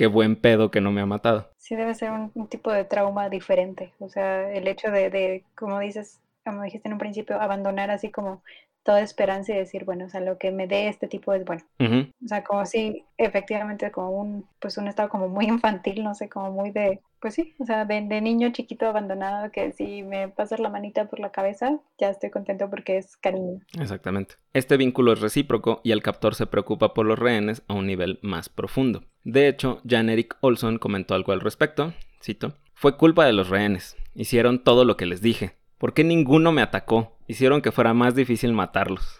[0.00, 1.50] qué buen pedo que no me ha matado.
[1.58, 3.92] Sí, debe ser un, tipo de trauma diferente.
[3.98, 8.10] O sea, el hecho de, de, como dices, como dijiste en un principio, abandonar así
[8.10, 8.42] como
[8.82, 11.62] toda esperanza y decir, bueno, o sea, lo que me dé este tipo es bueno.
[11.78, 16.28] O sea, como si efectivamente como un, pues un estado como muy infantil, no sé,
[16.28, 20.60] como muy de, pues sí, o sea, de, niño chiquito abandonado que si me pasas
[20.60, 23.60] la manita por la cabeza, ya estoy contento porque es cariño.
[23.78, 24.36] Exactamente.
[24.52, 28.18] Este vínculo es recíproco y el captor se preocupa por los rehenes a un nivel
[28.22, 29.04] más profundo.
[29.24, 33.96] De hecho, Jan Eric Olson comentó algo al respecto, cito, fue culpa de los rehenes,
[34.14, 35.59] hicieron todo lo que les dije.
[35.80, 37.16] ¿Por qué ninguno me atacó?
[37.26, 39.18] Hicieron que fuera más difícil matarlos.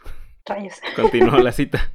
[0.94, 1.90] Continuó la cita.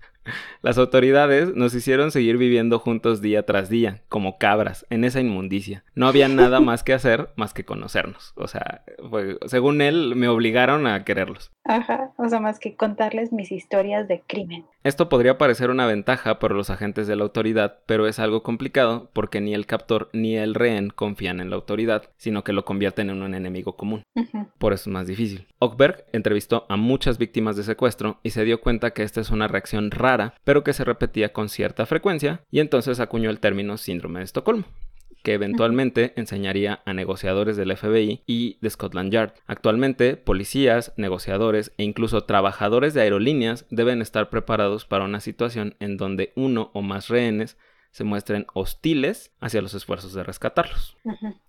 [0.61, 5.83] Las autoridades nos hicieron seguir viviendo juntos día tras día, como cabras, en esa inmundicia.
[5.93, 8.33] No había nada más que hacer más que conocernos.
[8.35, 8.83] O sea,
[9.45, 11.51] según él, me obligaron a quererlos.
[11.63, 14.65] Ajá, o sea, más que contarles mis historias de crimen.
[14.83, 19.09] Esto podría parecer una ventaja para los agentes de la autoridad, pero es algo complicado
[19.13, 23.09] porque ni el captor ni el rehén confían en la autoridad, sino que lo convierten
[23.09, 24.03] en un enemigo común.
[24.59, 25.47] Por eso es más difícil.
[25.57, 29.47] Ockberg entrevistó a muchas víctimas de secuestro y se dio cuenta que esta es una
[29.47, 34.19] reacción rara, pero que se repetía con cierta frecuencia, y entonces acuñó el término síndrome
[34.19, 34.65] de Estocolmo.
[35.23, 39.33] que eventualmente enseñaría a negociadores del FBI y de Scotland Yard.
[39.47, 45.97] Actualmente, policías, negociadores e incluso trabajadores de aerolíneas deben estar preparados para una situación en
[45.97, 47.57] donde uno o más rehenes
[47.89, 50.95] se muestren hostiles hacia los esfuerzos de rescatarlos.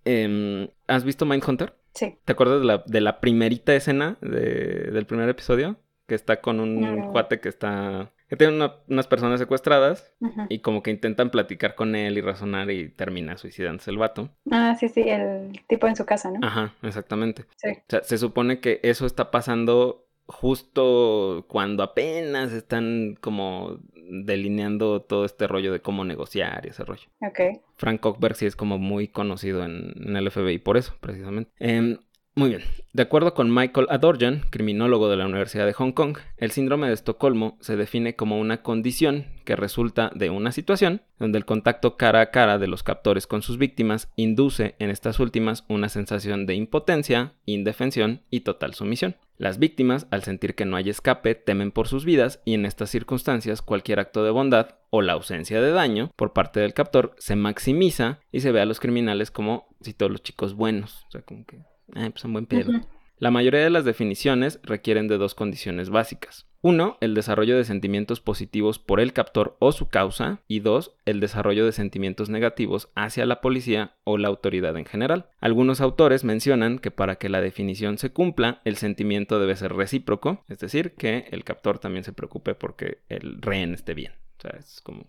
[0.06, 1.74] Em, ¿Has visto Mindhunter?
[1.92, 2.16] Sí.
[2.24, 5.76] ¿Te acuerdas de la, de la primerita escena del primer episodio?
[6.06, 10.12] Que está con un cuate que está que tiene unas personas secuestradas
[10.48, 14.30] y como que intentan platicar con él y razonar y termina suicidándose el vato.
[14.50, 16.46] Ah, sí, sí, el tipo en su casa, ¿no?
[16.46, 17.44] Ajá, exactamente.
[17.56, 17.70] Sí.
[17.70, 25.24] O sea, se supone que eso está pasando justo cuando apenas están como delineando todo
[25.24, 27.08] este rollo de cómo negociar y ese rollo.
[27.20, 27.60] Ok.
[27.76, 31.50] Frank Cockberg sí es como muy conocido en, el FBI por eso, precisamente.
[31.58, 31.98] Eh,
[32.36, 32.62] muy bien.
[32.92, 36.92] De acuerdo con Michael Adorjan, criminólogo de la Universidad de Hong Kong, el síndrome de
[36.92, 42.20] Estocolmo se define como una condición que resulta de una situación donde el contacto cara
[42.20, 46.54] a cara de los captores con sus víctimas induce en estas últimas una sensación de
[46.54, 49.16] impotencia, indefensión y total sumisión.
[49.38, 52.90] Las víctimas, al sentir que no hay escape, temen por sus vidas y en estas
[52.90, 57.36] circunstancias cualquier acto de bondad o la ausencia de daño por parte del captor se
[57.36, 61.22] maximiza y se ve a los criminales como si todos los chicos buenos, o sea,
[61.22, 61.60] como que
[61.94, 62.72] eh, pues un buen pedo.
[63.18, 66.46] La mayoría de las definiciones requieren de dos condiciones básicas.
[66.60, 70.42] Uno, el desarrollo de sentimientos positivos por el captor o su causa.
[70.48, 75.30] Y dos, el desarrollo de sentimientos negativos hacia la policía o la autoridad en general.
[75.40, 80.44] Algunos autores mencionan que para que la definición se cumpla, el sentimiento debe ser recíproco,
[80.48, 84.12] es decir, que el captor también se preocupe porque el rehén esté bien.
[84.38, 85.06] O sea, es como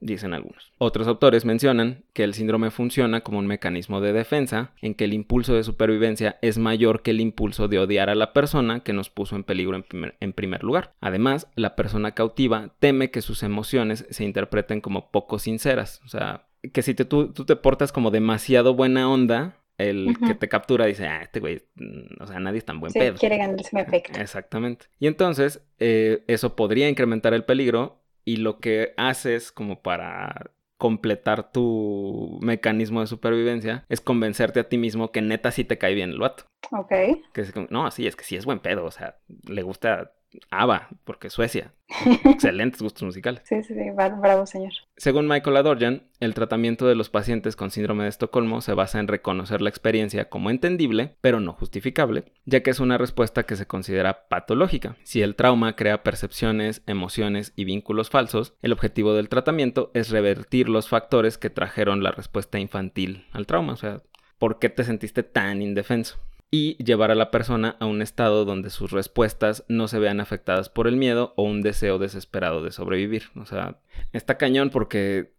[0.00, 0.72] Dicen algunos.
[0.78, 5.12] Otros autores mencionan que el síndrome funciona como un mecanismo de defensa en que el
[5.12, 9.10] impulso de supervivencia es mayor que el impulso de odiar a la persona que nos
[9.10, 10.94] puso en peligro en primer, lugar.
[11.00, 16.00] Además, la persona cautiva teme que sus emociones se interpreten como poco sinceras.
[16.04, 20.86] O sea, que si tú, te portas como demasiado buena onda, el que te captura
[20.86, 23.16] dice, ah, este güey, mm, o sea, nadie es tan buen sí, pedo.
[23.16, 24.18] quiere ganarse mi efecto.
[24.18, 24.86] Exactamente.
[24.98, 31.52] Y entonces, eh, eso podría incrementar el peligro y lo que haces como para completar
[31.52, 36.10] tu mecanismo de supervivencia es convencerte a ti mismo que neta sí te cae bien
[36.10, 36.44] el vato.
[36.72, 36.90] Ok.
[37.32, 40.12] Que es como, no, sí, es que sí es buen pedo, o sea, le gusta
[40.50, 41.72] ABBA, porque Suecia.
[42.24, 43.42] Excelentes gustos musicales.
[43.44, 44.72] Sí, sí, sí, bravo señor.
[44.96, 49.08] Según Michael Adorjan, el tratamiento de los pacientes con síndrome de Estocolmo se basa en
[49.08, 53.66] reconocer la experiencia como entendible, pero no justificable, ya que es una respuesta que se
[53.66, 54.96] considera patológica.
[55.04, 60.68] Si el trauma crea percepciones, emociones y vínculos falsos, el objetivo del tratamiento es revertir
[60.68, 64.02] los factores que trajeron la respuesta infantil al trauma, o sea,
[64.38, 66.18] ¿por qué te sentiste tan indefenso?
[66.50, 70.68] Y llevar a la persona a un estado donde sus respuestas no se vean afectadas
[70.68, 73.24] por el miedo o un deseo desesperado de sobrevivir.
[73.34, 73.80] O sea,
[74.12, 75.34] está cañón porque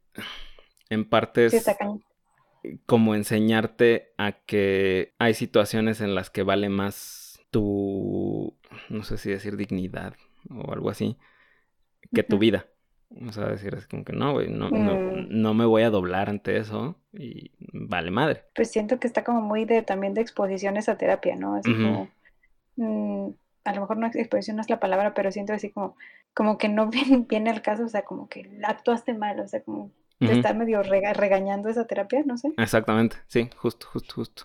[0.90, 1.66] en parte es
[2.86, 8.58] como enseñarte a que hay situaciones en las que vale más tu,
[8.90, 10.16] no sé si decir dignidad
[10.50, 11.18] o algo así,
[12.14, 12.68] que tu vida.
[13.10, 15.28] O sea, decir así como que no, güey, no, no, mm.
[15.30, 18.44] no, me voy a doblar ante eso y vale madre.
[18.54, 21.56] Pues siento que está como muy de también de exposiciones a terapia, ¿no?
[21.56, 22.10] Así como,
[22.76, 23.30] mm,
[23.64, 25.96] a lo mejor no exposición no es la palabra, pero siento así como,
[26.34, 26.90] como que no
[27.30, 30.82] viene, al caso, o sea, como que actuaste mal, o sea, como de estar medio
[30.82, 32.52] regañando esa terapia, no sé.
[32.58, 34.44] Exactamente, sí, justo, justo, justo.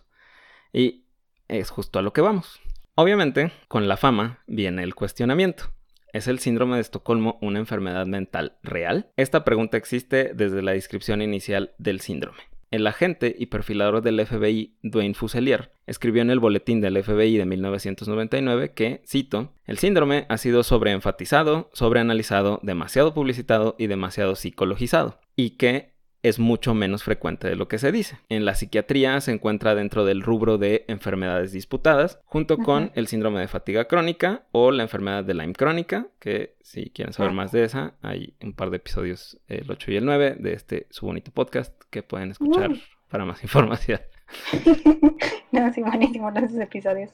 [0.72, 1.04] Y
[1.48, 2.60] es justo a lo que vamos.
[2.94, 5.72] Obviamente, con la fama viene el cuestionamiento.
[6.12, 9.10] ¿Es el síndrome de Estocolmo una enfermedad mental real?
[9.16, 12.42] Esta pregunta existe desde la descripción inicial del síndrome.
[12.70, 17.46] El agente y perfilador del FBI, Dwayne Fuselier, escribió en el boletín del FBI de
[17.46, 25.50] 1999 que, cito, el síndrome ha sido sobreenfatizado, sobreanalizado, demasiado publicitado y demasiado psicologizado, y
[25.56, 25.91] que
[26.22, 28.16] es mucho menos frecuente de lo que se dice.
[28.28, 33.40] En la psiquiatría se encuentra dentro del rubro de enfermedades disputadas, junto con el síndrome
[33.40, 37.64] de fatiga crónica o la enfermedad de Lyme crónica, que si quieren saber más de
[37.64, 41.32] esa, hay un par de episodios, el 8 y el 9, de este su bonito
[41.32, 42.70] podcast que pueden escuchar
[43.10, 44.00] para más información.
[45.52, 47.10] no, sí, buenísimo esos episodios.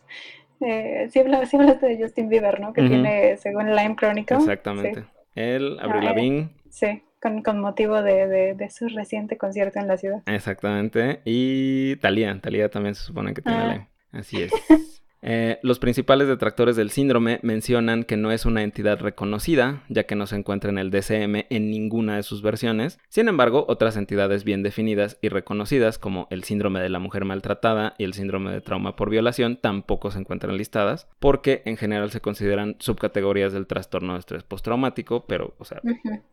[0.60, 2.72] Eh, sí, hablaste de Justin Bieber, ¿no?
[2.72, 4.36] Que tiene, según Lyme crónica.
[4.36, 5.04] Exactamente.
[5.34, 6.48] Él, Avril ah, Lavigne.
[6.68, 10.22] Sí con, motivo de, su reciente concierto en la ciudad.
[10.26, 11.20] Exactamente.
[11.24, 13.88] Y Talía, Talía también se supone que tiene ah.
[14.12, 14.52] Así es.
[15.22, 20.14] Eh, los principales detractores del síndrome mencionan que no es una entidad reconocida, ya que
[20.14, 22.98] no se encuentra en el DCM en ninguna de sus versiones.
[23.08, 27.94] Sin embargo, otras entidades bien definidas y reconocidas, como el síndrome de la mujer maltratada
[27.98, 32.20] y el síndrome de trauma por violación, tampoco se encuentran listadas, porque en general se
[32.20, 35.80] consideran subcategorías del trastorno de estrés postraumático, pero, o sea,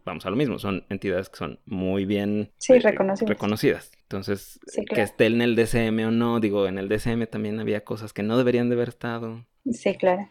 [0.06, 3.30] vamos a lo mismo, son entidades que son muy bien reconocidas.
[3.30, 3.92] reconocidas.
[4.06, 7.84] Entonces, Sí, que esté en el DCM o no, digo, en el DCM también había
[7.84, 9.46] cosas que no deberían de haber estado.
[9.72, 10.30] Sí, claro.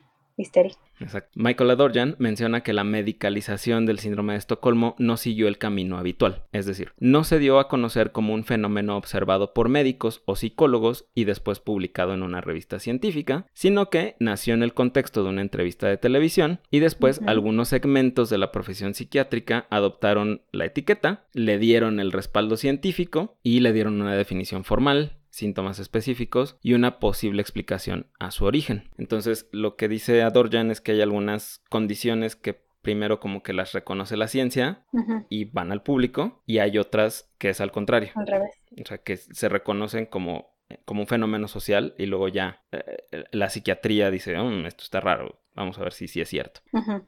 [1.00, 1.30] Exacto.
[1.34, 6.44] Michael Adorjan menciona que la medicalización del síndrome de Estocolmo no siguió el camino habitual,
[6.52, 11.06] es decir, no se dio a conocer como un fenómeno observado por médicos o psicólogos
[11.14, 15.42] y después publicado en una revista científica, sino que nació en el contexto de una
[15.42, 21.58] entrevista de televisión y después algunos segmentos de la profesión psiquiátrica adoptaron la etiqueta, le
[21.58, 27.42] dieron el respaldo científico y le dieron una definición formal síntomas específicos y una posible
[27.42, 28.88] explicación a su origen.
[28.96, 33.72] Entonces, lo que dice Adorjan es que hay algunas condiciones que primero como que las
[33.72, 34.84] reconoce la ciencia
[35.30, 38.10] y van al público y hay otras que es al contrario.
[38.14, 38.50] Al revés.
[38.80, 40.54] O sea, que se reconocen como,
[40.84, 45.40] como un fenómeno social y luego ya eh, la psiquiatría dice, "Mm, esto está raro,
[45.54, 46.60] vamos a ver si sí es cierto.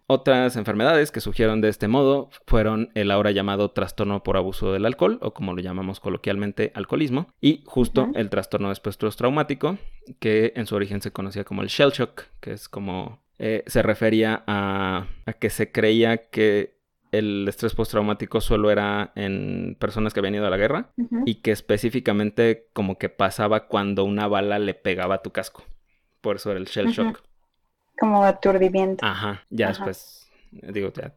[0.07, 4.87] Otras enfermedades que surgieron de este modo fueron el ahora llamado trastorno por abuso del
[4.87, 9.79] alcohol, o como lo llamamos coloquialmente, alcoholismo, y justo el trastorno de estrés traumático,
[10.21, 13.83] que en su origen se conocía como el shell shock, que es como eh, se
[13.83, 16.77] refería a, a que se creía que
[17.13, 20.91] el estrés postraumático solo era en personas que habían ido a la guerra
[21.25, 25.65] y que específicamente como que pasaba cuando una bala le pegaba a tu casco.
[26.21, 27.23] Por eso era el shell shock.
[27.99, 29.87] Como aturdimiento Ajá, ya Ajá.
[29.87, 31.15] después, digo, ya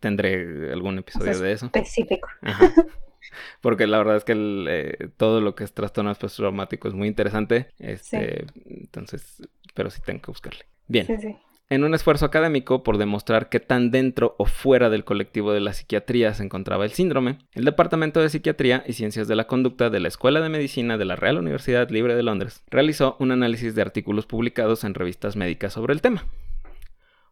[0.00, 1.66] tendré algún episodio sea, de eso.
[1.66, 2.28] específico.
[2.42, 2.72] Ajá.
[3.60, 7.08] Porque la verdad es que el, eh, todo lo que es trastorno postraumático es muy
[7.08, 7.68] interesante.
[7.78, 9.42] Este, entonces,
[9.74, 10.64] pero sí tengo que buscarle.
[10.86, 11.06] Bien.
[11.06, 11.36] Sí, sí.
[11.68, 15.72] En un esfuerzo académico por demostrar qué tan dentro o fuera del colectivo de la
[15.72, 19.98] psiquiatría se encontraba el síndrome, el Departamento de Psiquiatría y Ciencias de la Conducta de
[19.98, 23.82] la Escuela de Medicina de la Real Universidad Libre de Londres realizó un análisis de
[23.82, 26.24] artículos publicados en revistas médicas sobre el tema.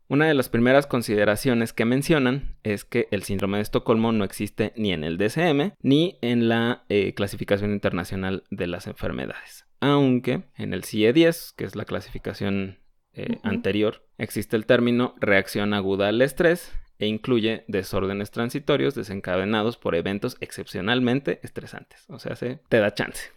[0.09, 4.73] Una de las primeras consideraciones que mencionan es que el síndrome de Estocolmo no existe
[4.75, 9.65] ni en el DSM ni en la eh, clasificación internacional de las enfermedades.
[9.79, 12.79] Aunque en el CIE-10, que es la clasificación
[13.15, 19.95] eh, anterior, existe el término reacción aguda al estrés e incluye desórdenes transitorios desencadenados por
[19.95, 22.05] eventos excepcionalmente estresantes.
[22.09, 23.31] O sea, se te da chance.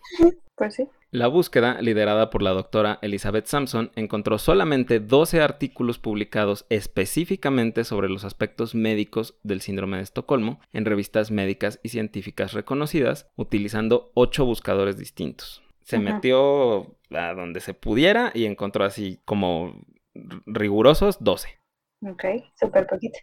[0.55, 0.88] Pues sí.
[1.11, 8.09] La búsqueda, liderada por la doctora Elizabeth Sampson, encontró solamente 12 artículos publicados específicamente sobre
[8.09, 14.45] los aspectos médicos del síndrome de Estocolmo en revistas médicas y científicas reconocidas, utilizando 8
[14.45, 15.63] buscadores distintos.
[15.88, 19.73] Se metió a donde se pudiera y encontró así como
[20.45, 21.47] rigurosos 12.
[22.01, 22.25] Ok.
[22.59, 23.17] Súper poquito.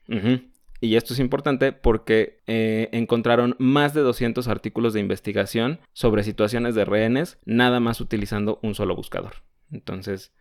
[0.81, 6.75] Y esto es importante porque eh, encontraron más de 200 artículos de investigación sobre situaciones
[6.75, 9.35] de rehenes, nada más utilizando un solo buscador.
[9.71, 10.33] Entonces,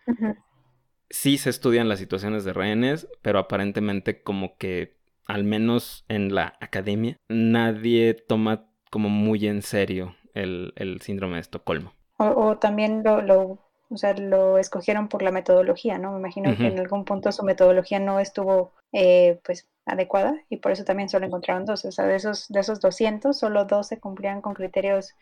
[1.09, 4.95] sí se estudian las situaciones de rehenes, pero aparentemente como que,
[5.27, 11.41] al menos en la academia, nadie toma como muy en serio el, el síndrome de
[11.41, 11.93] Estocolmo.
[12.31, 13.57] O, o también lo, lo,
[13.89, 16.11] o sea, lo escogieron por la metodología, ¿no?
[16.13, 20.71] Me imagino que en algún punto su metodología no estuvo, eh, pues, adecuada y por
[20.71, 21.89] eso también solo encontraron 12.
[21.89, 25.13] O sea, de esos, de esos 200, solo 12 cumplían con criterios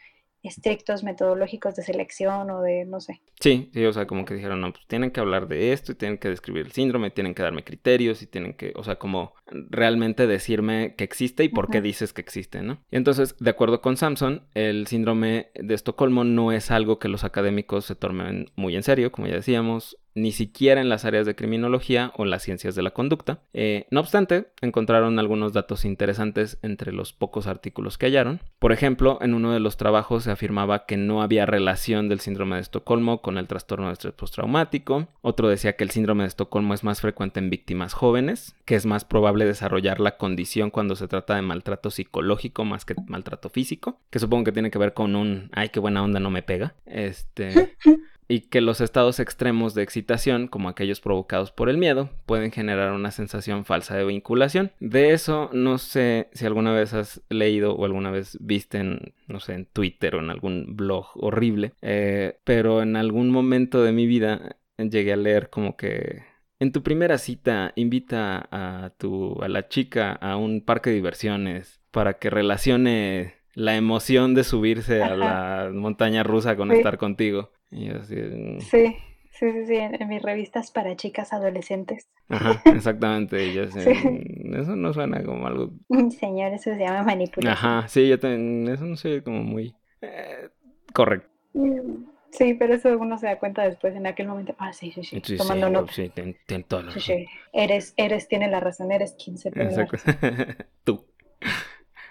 [0.43, 3.21] estrictos metodológicos de selección o de, no sé.
[3.39, 5.95] Sí, sí, o sea, como que dijeron, no, pues tienen que hablar de esto y
[5.95, 9.33] tienen que describir el síndrome, tienen que darme criterios y tienen que, o sea, como
[9.47, 12.81] realmente decirme que existe y por qué dices que existe, ¿no?
[12.91, 17.23] Y entonces, de acuerdo con Samson, el síndrome de Estocolmo no es algo que los
[17.23, 21.35] académicos se tomen muy en serio, como ya decíamos, ni siquiera en las áreas de
[21.35, 23.39] criminología o las ciencias de la conducta.
[23.53, 28.41] Eh, no obstante, encontraron algunos datos interesantes entre los pocos artículos que hallaron.
[28.59, 32.55] Por ejemplo, en uno de los trabajos se afirmaba que no había relación del síndrome
[32.55, 35.07] de Estocolmo con el trastorno de estrés postraumático.
[35.21, 38.85] Otro decía que el síndrome de Estocolmo es más frecuente en víctimas jóvenes, que es
[38.85, 43.99] más probable desarrollar la condición cuando se trata de maltrato psicológico más que maltrato físico,
[44.09, 46.75] que supongo que tiene que ver con un, ay, qué buena onda no me pega.
[46.85, 47.75] Este
[48.31, 52.93] y que los estados extremos de excitación, como aquellos provocados por el miedo, pueden generar
[52.93, 54.71] una sensación falsa de vinculación.
[54.79, 59.39] De eso no sé si alguna vez has leído o alguna vez viste en, no
[59.39, 64.05] sé, en Twitter o en algún blog horrible, eh, pero en algún momento de mi
[64.07, 66.23] vida llegué a leer como que
[66.59, 71.81] en tu primera cita invita a tu a la chica a un parque de diversiones
[71.91, 76.77] para que relacione la emoción de subirse a la montaña rusa con Sí.
[76.77, 77.51] estar contigo.
[77.71, 78.15] Y así,
[78.59, 78.95] Sí,
[79.31, 82.07] sí, sí, sí, en, en mis revistas para chicas adolescentes.
[82.29, 83.51] Ajá, exactamente.
[83.53, 83.89] Yo Sí.
[83.89, 85.71] "Mm, eso no suena como algo.
[86.19, 87.53] Señor, eso se llama manipulación.
[87.53, 88.67] Ajá, sí, yo también.
[88.73, 89.75] Eso no sé, como muy.
[90.01, 90.49] eh,
[90.93, 91.29] correcto.
[91.53, 94.55] Mm, Sí, pero eso uno se da cuenta después en aquel momento.
[94.57, 95.91] Ah, sí, sí, sí, Sí, sí, tomando nota.
[95.91, 97.25] sí, ten, ten toda la Sí, razón.
[97.51, 99.97] Eres, eres, tiene la razón, eres quien se pone la Exacto.
[99.97, 100.15] razón.
[100.85, 101.05] Tú.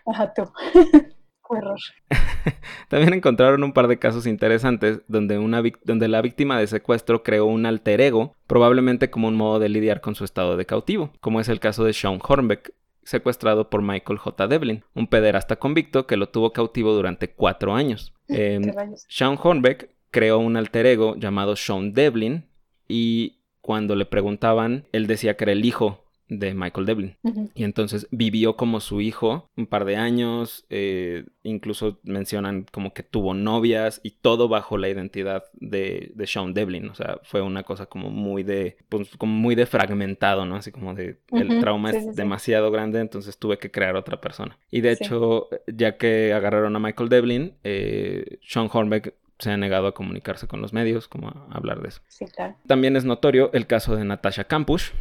[0.07, 0.43] Ajá, tú.
[1.51, 1.79] Horror.
[2.89, 7.47] También encontraron un par de casos interesantes donde, una donde la víctima de secuestro creó
[7.47, 11.41] un alter ego, probablemente como un modo de lidiar con su estado de cautivo, como
[11.41, 12.73] es el caso de Sean Hornbeck,
[13.03, 14.47] secuestrado por Michael J.
[14.47, 18.15] Devlin, un pederasta convicto que lo tuvo cautivo durante cuatro años.
[18.33, 18.61] Eh,
[19.09, 22.47] Sean Hornbeck creó un alter ego llamado Sean Devlin
[22.87, 27.17] y cuando le preguntaban, él decía que era el hijo de Michael Devlin.
[27.55, 33.03] Y entonces vivió como su hijo un par de años, eh, incluso mencionan como que
[33.03, 36.89] tuvo novias y todo bajo la identidad de, de Sean Devlin.
[36.89, 40.57] O sea, fue una cosa como muy de, pues como muy de fragmentado, ¿no?
[40.57, 44.57] Así como de, el trauma es demasiado grande, entonces tuve que crear otra persona.
[44.71, 49.89] Y de hecho, ya que agarraron a Michael Devlin, eh, Sean Hornbeck se ha negado
[49.89, 52.03] a comunicarse con los medios, como a hablar de eso.
[52.09, 52.57] Sí, claro.
[52.67, 54.93] También es notorio el caso de Natasha Kampusch,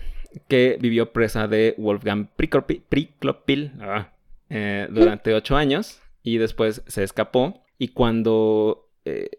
[0.48, 4.14] que vivió presa de Wolfgang Priklopil ah,
[4.50, 7.64] eh, durante ocho años y después se escapó.
[7.78, 9.30] Y cuando, eh,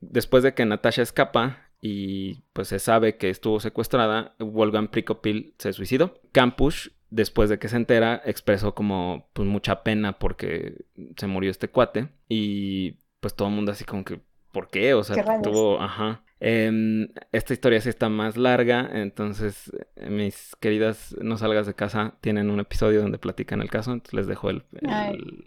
[0.00, 5.72] después de que Natasha escapa y pues se sabe que estuvo secuestrada, Wolfgang Priklopil se
[5.72, 6.20] suicidó.
[6.32, 10.84] Kampusch después de que se entera, expresó como pues mucha pena porque
[11.16, 14.20] se murió este cuate y pues todo el mundo así como que,
[14.52, 14.94] ¿por qué?
[14.94, 16.22] O sea, tuvo, ajá.
[16.42, 22.14] Em, esta historia sí está más larga, entonces eh, mis queridas no salgas de casa
[22.22, 24.64] tienen un episodio donde platican el caso, entonces les dejo el,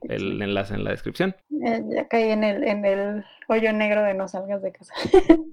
[0.03, 1.35] el, enlace en la descripción.
[1.65, 4.93] Eh, ya caí en el, en el hoyo negro de no salgas de casa.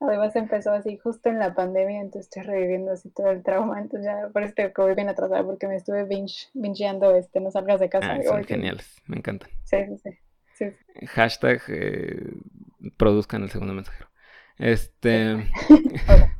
[0.00, 4.06] Además empezó así justo en la pandemia, entonces estoy reviviendo así todo el trauma, entonces
[4.06, 7.80] ya por eso que voy bien atrasada porque me estuve binge, bingeando este no salgas
[7.80, 8.14] de casa.
[8.14, 9.50] Ah, son geniales, me encantan.
[9.64, 10.10] Sí, sí,
[10.54, 11.06] sí.
[11.06, 12.32] Hashtag eh,
[12.96, 14.08] produzcan el segundo mensajero.
[14.58, 15.50] Este.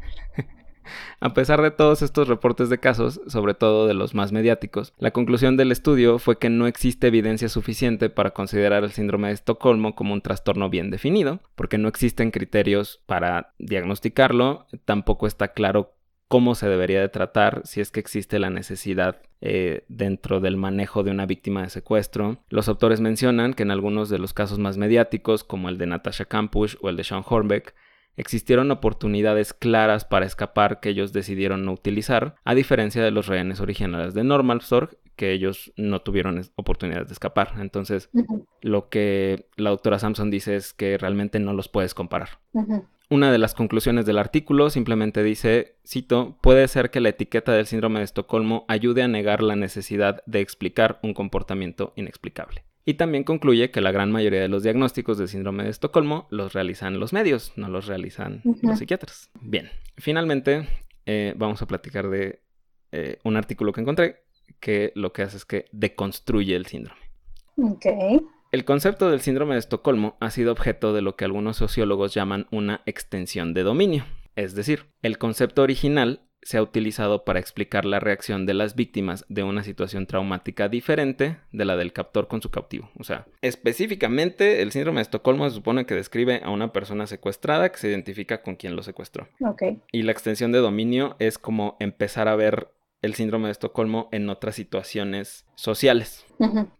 [1.20, 5.10] A pesar de todos estos reportes de casos, sobre todo de los más mediáticos, la
[5.10, 9.94] conclusión del estudio fue que no existe evidencia suficiente para considerar el síndrome de Estocolmo
[9.94, 15.94] como un trastorno bien definido, porque no existen criterios para diagnosticarlo, tampoco está claro
[16.28, 21.02] cómo se debería de tratar si es que existe la necesidad eh, dentro del manejo
[21.02, 22.38] de una víctima de secuestro.
[22.48, 26.24] Los autores mencionan que en algunos de los casos más mediáticos, como el de Natasha
[26.24, 27.74] Kampusch o el de Sean Hornbeck,
[28.16, 33.60] existieron oportunidades claras para escapar que ellos decidieron no utilizar, a diferencia de los rehenes
[33.60, 37.54] originales de Normalstorg, que ellos no tuvieron oportunidades de escapar.
[37.58, 38.10] Entonces,
[38.60, 42.40] lo que la doctora Samson dice es que realmente no los puedes comparar.
[43.10, 47.66] Una de las conclusiones del artículo simplemente dice, cito, puede ser que la etiqueta del
[47.66, 52.64] síndrome de Estocolmo ayude a negar la necesidad de explicar un comportamiento inexplicable.
[52.84, 56.52] Y también concluye que la gran mayoría de los diagnósticos del síndrome de Estocolmo los
[56.52, 59.30] realizan los medios, no los realizan los psiquiatras.
[59.40, 60.68] Bien, finalmente
[61.06, 62.42] eh, vamos a platicar de
[62.92, 64.24] eh, un artículo que encontré
[64.60, 67.00] que lo que hace es que deconstruye el síndrome.
[67.56, 67.86] Ok.
[68.52, 72.46] El concepto del síndrome de Estocolmo ha sido objeto de lo que algunos sociólogos llaman
[72.50, 74.04] una extensión de dominio.
[74.36, 79.24] Es decir, el concepto original se ha utilizado para explicar la reacción de las víctimas
[79.28, 82.90] de una situación traumática diferente de la del captor con su cautivo.
[82.98, 87.70] O sea, específicamente el síndrome de Estocolmo se supone que describe a una persona secuestrada
[87.70, 89.28] que se identifica con quien lo secuestró.
[89.40, 89.80] Okay.
[89.90, 92.68] Y la extensión de dominio es como empezar a ver
[93.00, 96.24] el síndrome de Estocolmo en otras situaciones sociales.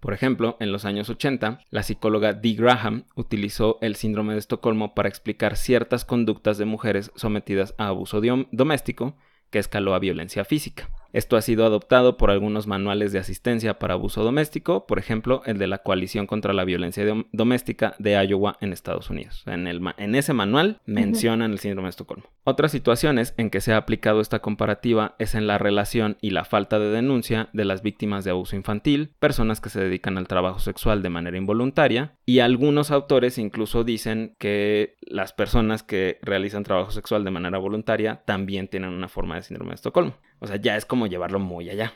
[0.01, 4.95] Por ejemplo, en los años 80, la psicóloga Dee Graham utilizó el síndrome de Estocolmo
[4.95, 9.17] para explicar ciertas conductas de mujeres sometidas a abuso doméstico
[9.51, 10.89] que escaló a violencia física.
[11.15, 15.59] Esto ha sido adoptado por algunos manuales de asistencia para abuso doméstico, por ejemplo, el
[15.59, 19.45] de la Coalición contra la Violencia Doméstica de Iowa en Estados Unidos.
[19.47, 22.25] En, el, en ese manual mencionan el síndrome de Estocolmo.
[22.43, 26.45] Otras situaciones en que se ha aplicado esta comparativa es en la relación y la
[26.45, 30.59] falta de denuncia de las víctimas de abuso infantil, personas que se dedican al trabajo
[30.59, 36.91] sexual de manera involuntaria, y algunos autores incluso dicen que las personas que realizan trabajo
[36.91, 40.15] sexual de manera voluntaria también tienen una forma de síndrome de Estocolmo.
[40.45, 41.95] O sea, ya es como llevarlo muy allá.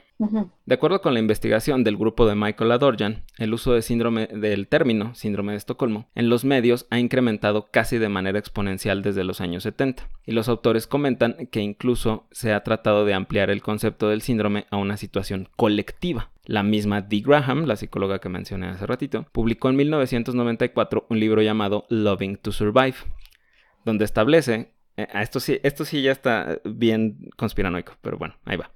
[0.65, 4.67] De acuerdo con la investigación del grupo de Michael Adorjan, el uso de síndrome, del
[4.67, 9.43] término síndrome de Estocolmo en los medios ha incrementado casi de manera exponencial desde los
[9.43, 14.09] años 70, y los autores comentan que incluso se ha tratado de ampliar el concepto
[14.09, 16.31] del síndrome a una situación colectiva.
[16.47, 21.43] La misma Dee Graham, la psicóloga que mencioné hace ratito, publicó en 1994 un libro
[21.43, 22.97] llamado Loving to Survive,
[23.85, 24.73] donde establece
[25.15, 28.71] esto sí, esto sí ya está bien conspiranoico, pero bueno, ahí va.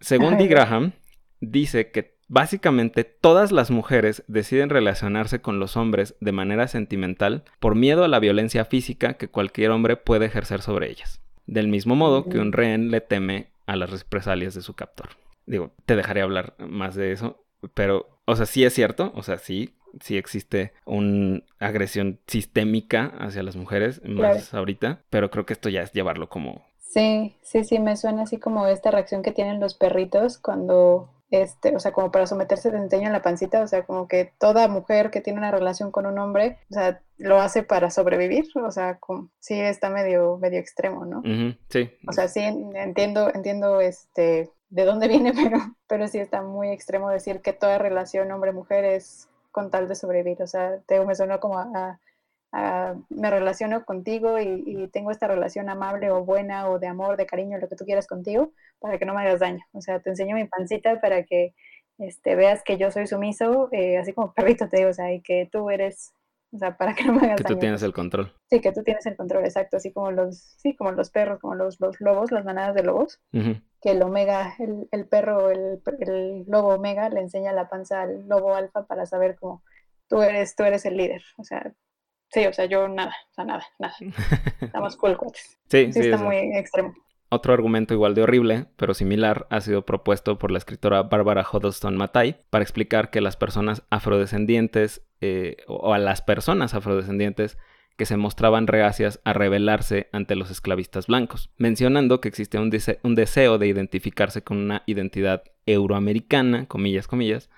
[0.00, 0.92] Según Dee Graham,
[1.40, 7.74] dice que básicamente todas las mujeres deciden relacionarse con los hombres de manera sentimental por
[7.74, 11.20] miedo a la violencia física que cualquier hombre puede ejercer sobre ellas.
[11.46, 15.10] Del mismo modo que un rehén le teme a las represalias de su captor.
[15.46, 17.44] Digo, te dejaré hablar más de eso,
[17.74, 23.42] pero, o sea, sí es cierto, o sea, sí, sí existe una agresión sistémica hacia
[23.42, 26.64] las mujeres, más ahorita, pero creo que esto ya es llevarlo como...
[26.78, 31.74] Sí, sí, sí, me suena así como esta reacción que tienen los perritos cuando este,
[31.74, 35.10] o sea, como para someterse te enseñan la pancita, o sea, como que toda mujer
[35.10, 38.98] que tiene una relación con un hombre, o sea, lo hace para sobrevivir, o sea,
[38.98, 41.22] como, sí está medio, medio extremo, ¿no?
[41.70, 41.90] sí.
[42.06, 47.10] O sea, sí entiendo, entiendo este de dónde viene, pero, pero sí está muy extremo
[47.10, 50.42] decir que toda relación hombre-mujer es con tal de sobrevivir.
[50.42, 52.00] O sea, te, me suena como a,
[53.08, 57.58] me relaciono contigo y, tengo esta relación amable o buena o de amor, de cariño,
[57.58, 59.64] lo que tú quieras contigo, para que no me hagas daño.
[59.72, 61.54] O sea, te enseño mi pancita para que
[61.98, 65.20] este, veas que yo soy sumiso, eh, así como perrito te digo, o sea, y
[65.22, 66.12] que tú eres,
[66.54, 67.42] o sea, para que no me hagas.
[67.42, 68.32] Que tú tienes el control.
[68.48, 71.56] Sí, que tú tienes el control, exacto, así como los, sí, como los perros, como
[71.56, 76.44] los, los lobos, las manadas de lobos, que el omega, el, el perro, el, el,
[76.46, 79.64] lobo omega le enseña la panza al lobo alfa para saber cómo
[80.08, 81.74] tú eres, tú eres el líder, o sea,
[82.34, 83.94] Sí, o sea, yo nada, o sea, nada, nada.
[84.60, 85.16] Estamos cool,
[85.68, 86.92] Sí, sí, está muy extremo.
[87.34, 91.96] Otro argumento igual de horrible, pero similar, ha sido propuesto por la escritora Barbara Huddleston
[91.96, 97.58] Matai para explicar que las personas afrodescendientes eh, o a las personas afrodescendientes
[97.96, 102.70] que se mostraban reacias a rebelarse ante los esclavistas blancos, mencionando que existe un,
[103.02, 107.50] un deseo de identificarse con una identidad euroamericana, comillas, comillas,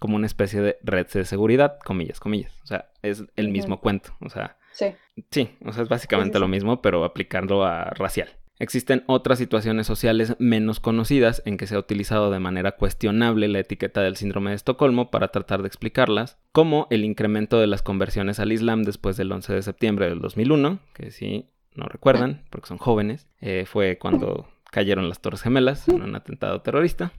[0.00, 2.58] como una especie de red de seguridad, comillas, comillas.
[2.64, 4.12] O sea, es el mismo cuento.
[4.22, 4.86] O sea, sí.
[5.30, 8.39] Sí, o sea, es básicamente lo mismo, pero aplicando a racial.
[8.60, 13.58] Existen otras situaciones sociales menos conocidas en que se ha utilizado de manera cuestionable la
[13.58, 18.38] etiqueta del síndrome de Estocolmo para tratar de explicarlas, como el incremento de las conversiones
[18.38, 22.76] al Islam después del 11 de septiembre del 2001, que si no recuerdan, porque son
[22.76, 27.12] jóvenes, eh, fue cuando cayeron las Torres Gemelas en un atentado terrorista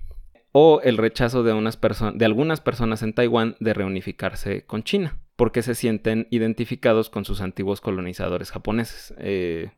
[0.51, 1.79] o el rechazo de, unas
[2.13, 7.41] de algunas personas en Taiwán de reunificarse con China, porque se sienten identificados con sus
[7.41, 9.15] antiguos colonizadores japoneses.
[9.17, 9.71] Eh,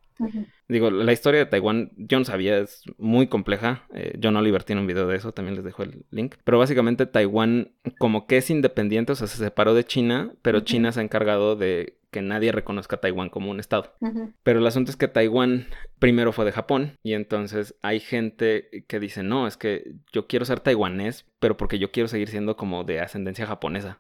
[0.68, 3.84] digo, la historia de Taiwán, yo no sabía, es muy compleja.
[3.94, 6.36] Eh, John Oliver tiene un video de eso, también les dejo el link.
[6.44, 10.92] Pero básicamente Taiwán como que es independiente, o sea, se separó de China, pero China
[10.92, 13.96] se ha encargado de que nadie reconozca a Taiwán como un estado.
[14.44, 15.66] Pero el asunto es que Taiwán
[16.00, 20.46] primero fue de Japón y entonces hay gente que dice, no, es que yo quiero
[20.46, 24.00] ser taiwanés, pero porque yo quiero seguir siendo como de ascendencia japonesa.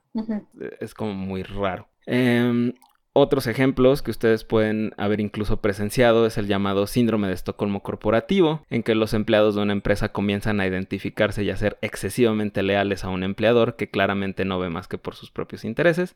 [0.79, 1.89] Es como muy raro.
[2.05, 2.73] Em,
[3.13, 8.65] otros ejemplos que ustedes pueden haber incluso presenciado es el llamado síndrome de Estocolmo corporativo,
[8.71, 13.03] en que los empleados de una empresa comienzan a identificarse y a ser excesivamente leales
[13.03, 16.15] a un empleador que claramente no ve más que por sus propios intereses.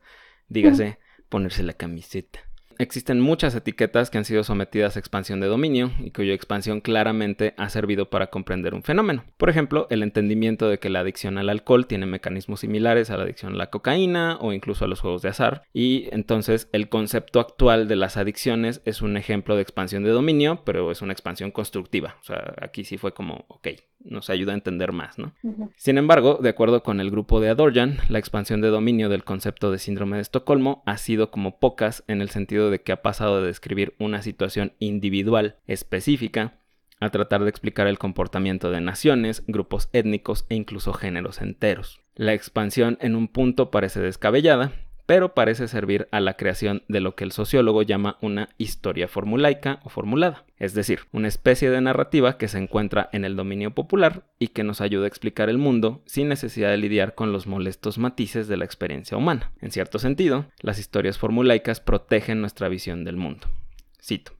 [0.49, 0.97] Dígase,
[1.29, 2.46] ponerse la camiseta.
[2.79, 7.53] Existen muchas etiquetas que han sido sometidas a expansión de dominio y cuya expansión claramente
[7.57, 9.23] ha servido para comprender un fenómeno.
[9.37, 13.23] Por ejemplo, el entendimiento de que la adicción al alcohol tiene mecanismos similares a la
[13.23, 15.63] adicción a la cocaína o incluso a los juegos de azar.
[15.73, 20.61] Y entonces el concepto actual de las adicciones es un ejemplo de expansión de dominio,
[20.63, 22.17] pero es una expansión constructiva.
[22.21, 23.69] O sea, aquí sí fue como, ok,
[23.99, 25.33] nos ayuda a entender más, ¿no?
[25.75, 29.71] Sin embargo, de acuerdo con el grupo de Adorjan, la expansión de dominio del concepto
[29.71, 33.41] de síndrome de Estocolmo ha sido como pocas en el sentido de que ha pasado
[33.41, 36.59] de describir una situación individual específica
[36.99, 41.99] a tratar de explicar el comportamiento de naciones, grupos étnicos e incluso géneros enteros.
[42.15, 44.71] La expansión en un punto parece descabellada,
[45.07, 49.79] pero parece servir a la creación de lo que el sociólogo llama una historia formulaica
[49.83, 54.23] o formulada, es decir, una especie de narrativa que se encuentra en el dominio popular
[54.37, 57.97] y que nos ayuda a explicar el mundo sin necesidad de lidiar con los molestos
[57.97, 59.51] matices de la experiencia humana.
[59.61, 63.47] En cierto sentido, las historias formulaicas protegen nuestra visión del mundo.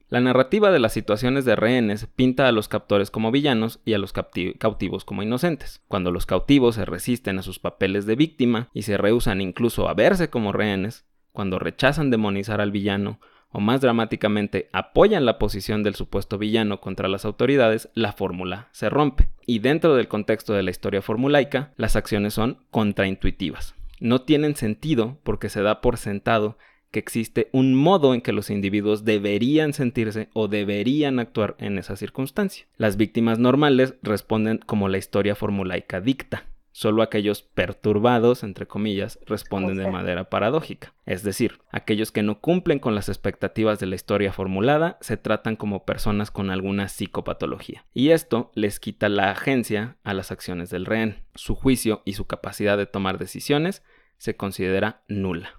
[0.08, 3.98] La narrativa de las situaciones de rehenes pinta a los captores como villanos y a
[3.98, 5.82] los cautivos como inocentes.
[5.86, 9.92] Cuando los cautivos se resisten a sus papeles de víctima y se rehusan incluso a
[9.92, 15.94] verse como rehenes, cuando rechazan demonizar al villano o más dramáticamente apoyan la posición del
[15.94, 19.28] supuesto villano contra las autoridades, la fórmula se rompe.
[19.46, 23.74] Y dentro del contexto de la historia formulaica, las acciones son contraintuitivas.
[24.00, 26.56] No tienen sentido porque se da por sentado
[26.90, 31.96] que existe un modo en que los individuos deberían sentirse o deberían actuar en esa
[31.96, 32.66] circunstancia.
[32.76, 36.44] Las víctimas normales responden como la historia formulaica dicta.
[36.70, 40.94] Solo aquellos perturbados, entre comillas, responden de manera paradójica.
[41.06, 45.56] Es decir, aquellos que no cumplen con las expectativas de la historia formulada se tratan
[45.56, 47.84] como personas con alguna psicopatología.
[47.94, 51.24] Y esto les quita la agencia a las acciones del rehén.
[51.34, 53.82] Su juicio y su capacidad de tomar decisiones
[54.18, 55.56] se considera nula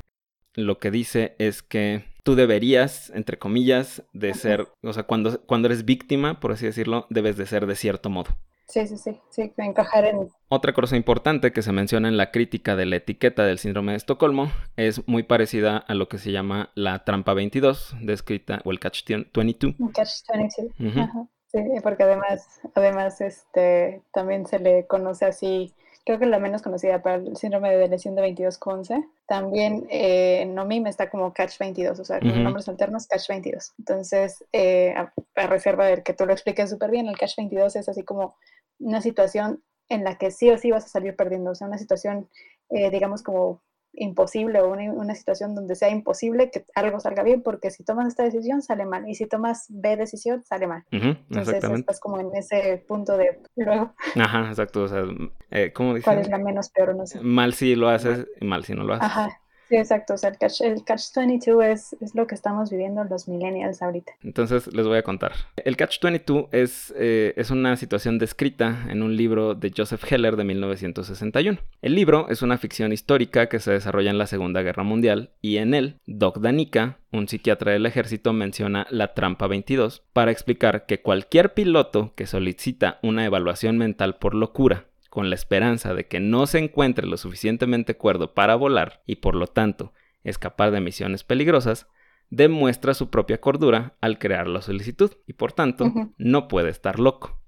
[0.65, 5.67] lo que dice es que tú deberías, entre comillas, de ser, o sea, cuando, cuando
[5.67, 8.37] eres víctima, por así decirlo, debes de ser de cierto modo.
[8.67, 10.29] Sí, sí, sí, sí, encajar en...
[10.47, 13.97] Otra cosa importante que se menciona en la crítica de la etiqueta del síndrome de
[13.97, 18.79] Estocolmo es muy parecida a lo que se llama la trampa 22, descrita, o el
[18.79, 19.01] catch
[19.33, 19.75] 22.
[19.91, 21.27] Catch 22, Ajá.
[21.51, 25.73] Sí, porque además, además, este, también se le conoce así
[26.09, 29.07] creo que la menos conocida para el síndrome de lesión de 22-11.
[29.27, 33.73] También eh, Nomi me está como Catch 22, o sea, con nombres alternos Catch 22.
[33.77, 35.13] Entonces, eh, a,
[35.45, 38.35] reserva del que tú lo expliques súper bien, el Catch 22 es así como
[38.79, 41.77] una situación en la que sí o sí vas a salir perdiendo, o sea, una
[41.77, 42.27] situación,
[42.71, 43.61] eh, digamos, como
[43.93, 48.23] imposible o una, situación donde sea imposible que algo salga bien, porque si tomas esta
[48.23, 50.85] decisión sale mal y si tomas B decisión sale mal.
[50.91, 53.93] Entonces estás como en ese punto de luego.
[54.15, 54.83] Ajá, exacto.
[54.83, 55.03] O sea,
[55.51, 56.05] eh, ¿cómo dices?
[56.05, 56.95] ¿Cuál es la menos peor?
[56.95, 57.19] No sé.
[57.21, 59.05] Mal si lo haces, mal si no lo haces.
[59.05, 59.41] Ajá.
[59.69, 60.13] Exacto.
[60.13, 63.81] O sea, el Catch, el catch 22 es, es, lo que estamos viviendo los millennials
[63.81, 64.11] ahorita.
[64.23, 65.33] Entonces, les voy a contar.
[65.57, 70.35] El Catch 22 es, eh, es una situación descrita en un libro de Joseph Heller
[70.35, 71.59] de 1961.
[71.81, 75.57] El libro es una ficción histórica que se desarrolla en la Segunda Guerra Mundial y
[75.57, 81.01] en él, Doc Danica, un psiquiatra del ejército, menciona la trampa 22 para explicar que
[81.01, 86.47] cualquier piloto que solicita una evaluación mental por locura con la esperanza de que no
[86.47, 89.93] se encuentre lo suficientemente cuerdo para volar y por lo tanto
[90.23, 91.87] escapar de misiones peligrosas,
[92.29, 97.41] demuestra su propia cordura al crear la solicitud y por tanto no puede estar loco.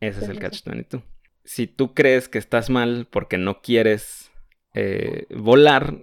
[0.00, 1.04] Ese es el catch 22.
[1.44, 4.32] Si tú crees que estás mal porque no quieres
[4.74, 5.94] eh, volar,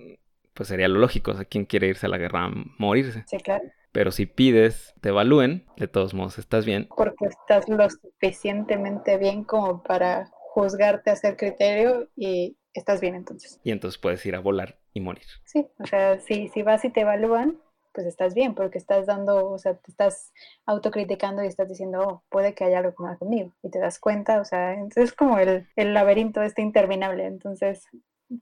[0.54, 1.32] pues sería lo lógico.
[1.32, 3.24] O sea, ¿quién quiere irse a la guerra a morirse?
[3.28, 3.64] Sí, claro.
[3.92, 6.88] Pero si pides, te evalúen, de todos modos estás bien.
[6.96, 10.30] Porque estás lo suficientemente bien como para
[10.60, 13.60] juzgarte, hacer criterio y estás bien entonces.
[13.64, 15.26] Y entonces puedes ir a volar y morir.
[15.46, 17.58] Sí, o sea, si, si vas y te evalúan,
[17.94, 20.32] pues estás bien, porque estás dando, o sea, te estás
[20.66, 24.40] autocriticando y estás diciendo, oh, puede que haya algo mal conmigo, y te das cuenta,
[24.40, 27.86] o sea, entonces es como el, el laberinto este interminable, entonces,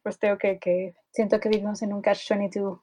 [0.03, 2.81] pues tengo que, que siento que vivimos en un catch-22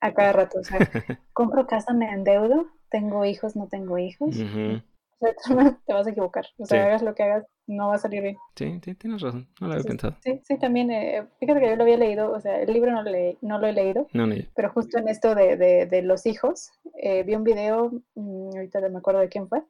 [0.00, 0.78] a cada rato, o sea,
[1.32, 4.82] compro casa, me endeudo, tengo hijos, no tengo hijos, o
[5.18, 5.34] sea,
[5.86, 6.46] te vas a equivocar.
[6.58, 8.36] O sea, hagas lo que hagas, no va a salir bien.
[8.54, 9.48] Sí, sí tienes razón.
[9.60, 10.16] No lo había pensado.
[10.20, 10.90] Sí, sí, también.
[10.90, 12.32] Eh, fíjate que yo lo había leído.
[12.32, 14.06] O sea, el libro no, le, no lo he leído.
[14.12, 14.34] No, no.
[14.54, 18.80] Pero justo en esto de, de, de los hijos, eh, vi un video, mmm, ahorita
[18.80, 19.62] no me acuerdo de quién fue,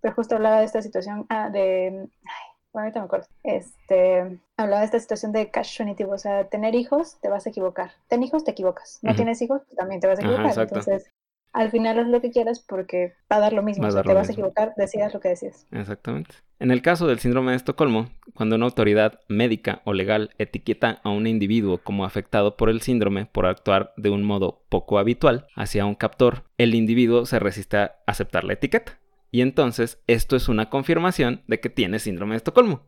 [0.00, 2.08] pero justo hablaba de esta situación, ah, de...
[2.24, 3.26] Ay, bueno, ahorita me acuerdo.
[3.42, 7.50] Este, hablaba de esta situación de cash cognitivo, o sea, tener hijos, te vas a
[7.50, 7.90] equivocar.
[8.08, 9.00] Ten hijos, te equivocas.
[9.02, 10.56] No tienes hijos, pues también te vas a equivocar.
[10.56, 11.10] Entonces,
[11.52, 13.88] al final haz lo que quieras porque va a dar lo mismo.
[13.88, 15.66] te vas a equivocar, decidas lo que decías.
[15.70, 16.36] Exactamente.
[16.58, 21.08] En el caso del síndrome de Estocolmo, cuando una autoridad médica o legal etiqueta a
[21.08, 25.86] un individuo como afectado por el síndrome por actuar de un modo poco habitual hacia
[25.86, 28.99] un captor, el individuo se resiste a aceptar la etiqueta.
[29.30, 32.82] Y entonces esto es una confirmación de que tienes síndrome de Estocolmo.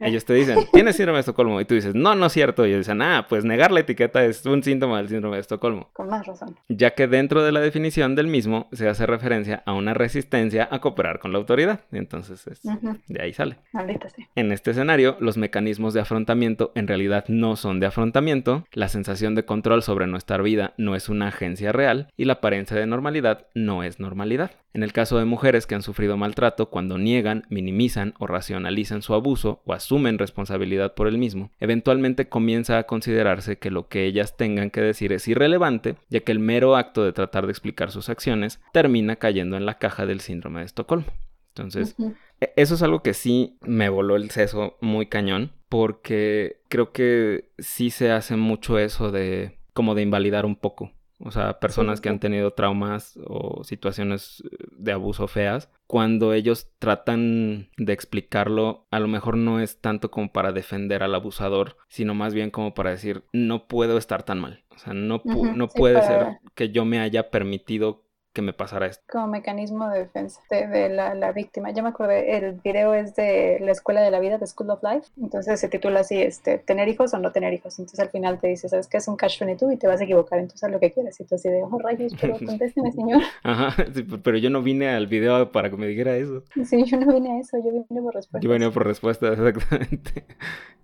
[0.00, 1.60] Ellos te dicen, tienes síndrome de Estocolmo.
[1.60, 2.66] Y tú dices, no, no es cierto.
[2.66, 5.90] Y ellos dicen, ah, pues negar la etiqueta es un síntoma del síndrome de Estocolmo.
[5.92, 6.56] Con más razón.
[6.68, 10.80] Ya que dentro de la definición del mismo se hace referencia a una resistencia a
[10.80, 11.80] cooperar con la autoridad.
[11.90, 12.60] Y entonces es,
[13.08, 13.58] de ahí sale.
[13.72, 14.26] Maldita sea.
[14.34, 18.64] En este escenario, los mecanismos de afrontamiento en realidad no son de afrontamiento.
[18.72, 22.12] La sensación de control sobre nuestra vida no es una agencia real.
[22.16, 24.50] Y la apariencia de normalidad no es normalidad.
[24.74, 29.14] En el caso de mujeres que han sufrido maltrato, cuando niegan, minimizan o racionalizan su
[29.14, 34.36] abuso o asumen responsabilidad por el mismo, eventualmente comienza a considerarse que lo que ellas
[34.36, 38.10] tengan que decir es irrelevante, ya que el mero acto de tratar de explicar sus
[38.10, 41.06] acciones termina cayendo en la caja del síndrome de Estocolmo.
[41.48, 41.96] Entonces,
[42.40, 47.48] e-, eso es algo que sí me voló el seso muy cañón, porque creo que
[47.58, 52.08] sí se hace mucho eso de como de invalidar un poco o sea, personas que
[52.08, 59.00] han tenido traumas o situaciones eh, de abuso feas, cuando ellos tratan de explicarlo, a
[59.00, 62.90] lo mejor no es tanto como para defender al abusador, sino más bien como para
[62.90, 64.64] decir, no puedo estar tan mal.
[64.70, 68.05] O sea, no, no puede ser que yo me haya permitido
[68.36, 69.02] que me pasara esto.
[69.10, 71.70] Como mecanismo de defensa de, la, víctima.
[71.70, 74.82] Ya me acordé, el video es de la Escuela de la Vida, de School of
[74.82, 75.08] Life.
[75.18, 77.78] Entonces se titula así, este, tener hijos o no tener hijos.
[77.78, 79.72] Entonces al final te dice, ¿sabes qué es un cash 22?
[79.72, 81.18] Y te vas a equivocar, entonces haz lo que quieras.
[81.18, 83.22] Y tú así de, oh rayos, pero contésteme, señor.
[83.42, 83.74] Ajá,
[84.22, 86.44] pero yo no vine al video para que me dijera eso.
[86.62, 88.46] Sí, yo no vine a eso, yo vine por respuesta.
[88.46, 90.26] Yo vine por respuesta, exactamente.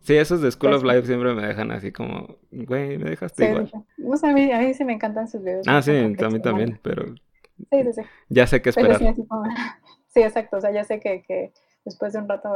[0.01, 3.45] Sí, esos de School of pues Life siempre me dejan así como, güey, me dejaste
[3.51, 3.71] igual.
[4.23, 5.69] a, mí, a mí sí me encantan sus videos.
[5.69, 7.15] Ah, sí, a mí también, pero
[7.57, 8.03] Sí, sí, sí.
[8.29, 9.01] Ya sé qué esperar.
[10.09, 10.59] Sí, exacto.
[10.59, 11.55] O sea, ya sé que, que,
[11.87, 12.51] después de un rato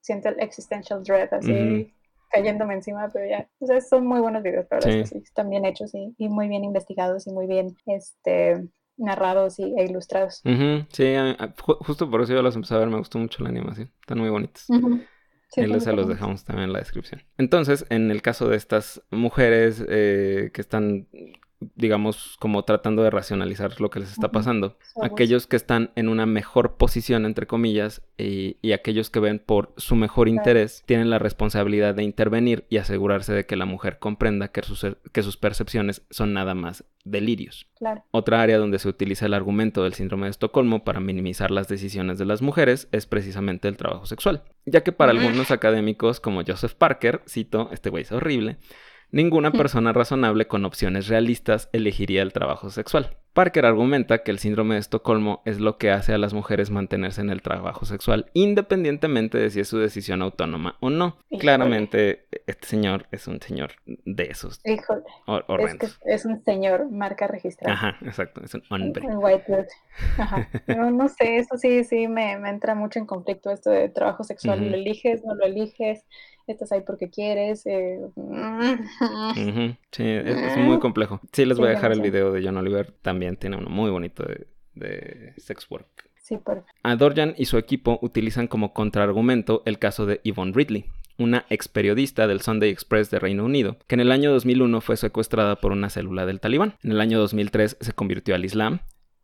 [0.00, 1.92] siento el existential dread así
[2.30, 3.48] cayéndome encima, pero ya.
[3.58, 5.04] O sea, son muy buenos videos, pero sí.
[5.04, 5.18] sí.
[5.18, 9.84] Están bien hechos y, y, muy bien investigados y muy bien este, narrados y, e
[9.84, 10.42] ilustrados.
[10.90, 11.14] Sí,
[11.58, 14.30] justo por eso yo los empecé a ver, me gustó mucho la animación, están muy
[14.30, 14.66] bonitos.
[15.56, 17.22] y los, se los dejamos también en la descripción.
[17.36, 21.08] Entonces, en el caso de estas mujeres eh, que están
[21.74, 24.78] digamos, como tratando de racionalizar lo que les está pasando.
[25.02, 29.94] Aquellos que están en una mejor posición, entre comillas, y, aquellos que ven por su
[29.94, 34.62] mejor interés, tienen la responsabilidad de intervenir y asegurarse de que la mujer comprenda que
[34.62, 37.66] sus, que sus percepciones son nada más delirios.
[38.10, 42.18] Otra área donde se utiliza el argumento del síndrome de Estocolmo para minimizar las decisiones
[42.18, 46.74] de las mujeres es precisamente el trabajo sexual, ya que para algunos académicos como Joseph
[46.74, 48.58] Parker, cito, este güey es horrible,
[49.12, 53.16] Ninguna persona razonable con opciones realistas elegiría el trabajo sexual.
[53.32, 57.20] Parker argumenta que el síndrome de Estocolmo es lo que hace a las mujeres mantenerse
[57.20, 61.16] en el trabajo sexual, independientemente de si es su decisión autónoma o no.
[61.38, 64.60] Claramente, este señor es un señor de esos.
[64.64, 65.04] Híjole.
[66.06, 67.74] Es, un señor, marca registrada.
[67.74, 69.06] Ajá, exacto, es un hombre.
[70.18, 70.48] Ajá.
[70.66, 74.68] No, no sé, eso sí, sí me, entra mucho en conflicto esto de trabajo sexual.
[74.68, 75.24] ¿Lo eliges?
[75.24, 76.04] ¿No lo eliges?
[76.52, 77.66] Estás ahí porque quieres.
[77.66, 78.00] Eh,
[79.92, 81.20] sí, es, muy complejo.
[81.32, 82.92] Sí, les voy a dejar el video de John Oliver.
[83.02, 84.24] También tiene uno muy bonito
[84.74, 85.86] de, sex work.
[86.22, 86.70] Sí, perfecto.
[86.82, 90.86] A Dorjan y su equipo utilizan como contraargumento el caso de Yvonne Ridley,
[91.18, 94.96] una ex periodista del Sunday Express de Reino Unido, que en el año 2001 fue
[94.96, 96.76] secuestrada por una célula del talibán.
[96.82, 98.80] En el año 2003 se convirtió al Islam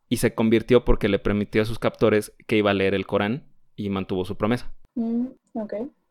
[0.09, 3.43] y se convirtió porque le permitió a sus captores que iba a leer el Corán
[3.75, 4.71] y mantuvo su promesa.
[4.95, 5.27] Mm,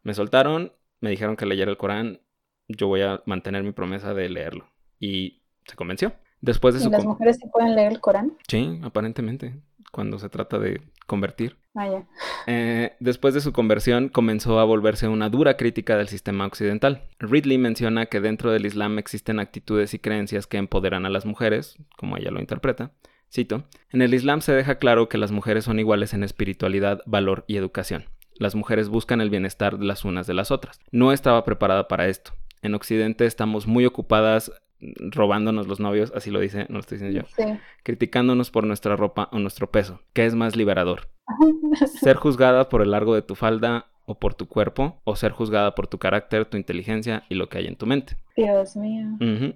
[0.03, 0.73] Me soltaron,
[1.07, 2.21] me dijeron que leyera el Corán,
[2.67, 4.69] yo voy a mantener mi promesa de leerlo.
[4.99, 6.15] Y se convenció.
[6.41, 8.37] Después de ¿Y las mujeres sí pueden leer el Corán?
[8.49, 9.55] Sí, aparentemente,
[9.93, 11.59] cuando se trata de convertir.
[11.77, 12.03] Ah.
[12.49, 17.05] Eh, después de su conversión, comenzó a volverse una dura crítica del sistema occidental.
[17.21, 21.77] Ridley menciona que dentro del Islam existen actitudes y creencias que empoderan a las mujeres,
[21.97, 22.91] como ella lo interpreta.
[23.33, 27.45] Cito, en el Islam se deja claro que las mujeres son iguales en espiritualidad, valor
[27.47, 28.07] y educación.
[28.39, 30.79] Las mujeres buscan el bienestar de las unas de las otras.
[30.91, 32.33] No estaba preparada para esto.
[32.63, 34.53] En Occidente estamos muy ocupadas
[34.99, 39.29] robándonos los novios, así lo dice, no lo estoy diciendo yo, criticándonos por nuestra ropa
[39.33, 40.01] o nuestro peso.
[40.13, 41.09] ¿Qué es más liberador?
[42.01, 45.75] ¿Ser juzgada por el largo de tu falda o por tu cuerpo, o ser juzgada
[45.75, 48.17] por tu carácter, tu inteligencia y lo que hay en tu mente.
[48.37, 49.07] Dios mío.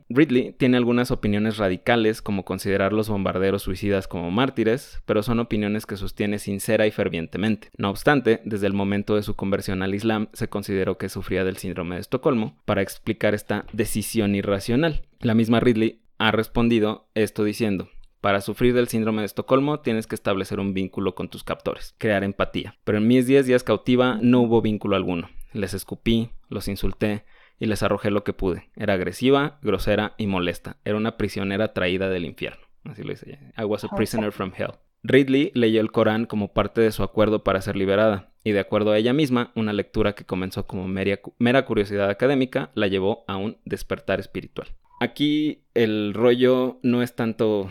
[0.08, 5.86] Ridley tiene algunas opiniones radicales, como considerar los bombarderos suicidas como mártires, pero son opiniones
[5.86, 7.68] que sostiene sincera y fervientemente.
[7.76, 11.58] No obstante, desde el momento de su conversión al Islam, se consideró que sufría del
[11.58, 15.02] síndrome de Estocolmo para explicar esta decisión irracional.
[15.20, 17.88] La misma Ridley ha respondido esto diciendo,
[18.20, 22.24] para sufrir del síndrome de Estocolmo tienes que establecer un vínculo con tus captores, crear
[22.24, 22.76] empatía.
[22.84, 25.30] Pero en mis 10 días cautiva no hubo vínculo alguno.
[25.52, 27.24] Les escupí, los insulté
[27.58, 28.70] y les arrojé lo que pude.
[28.76, 30.76] Era agresiva, grosera y molesta.
[30.84, 32.66] Era una prisionera traída del infierno.
[32.84, 33.52] Así lo dice ella.
[33.58, 34.72] I was a prisoner from hell.
[35.02, 38.92] Ridley leyó el Corán como parte de su acuerdo para ser liberada, y de acuerdo
[38.92, 43.56] a ella misma, una lectura que comenzó como mera curiosidad académica la llevó a un
[43.64, 44.68] despertar espiritual.
[45.00, 47.70] Aquí el rollo no es tanto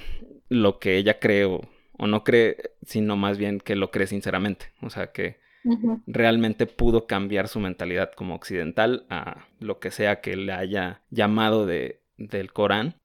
[0.50, 1.62] lo que ella cree o,
[2.00, 4.68] no cree, sino más bien que lo cree sinceramente.
[4.82, 5.39] O sea, que
[6.08, 11.66] realmente pudo cambiar su mentalidad como occidental a lo que sea que le haya llamado
[11.66, 12.95] de del Corán,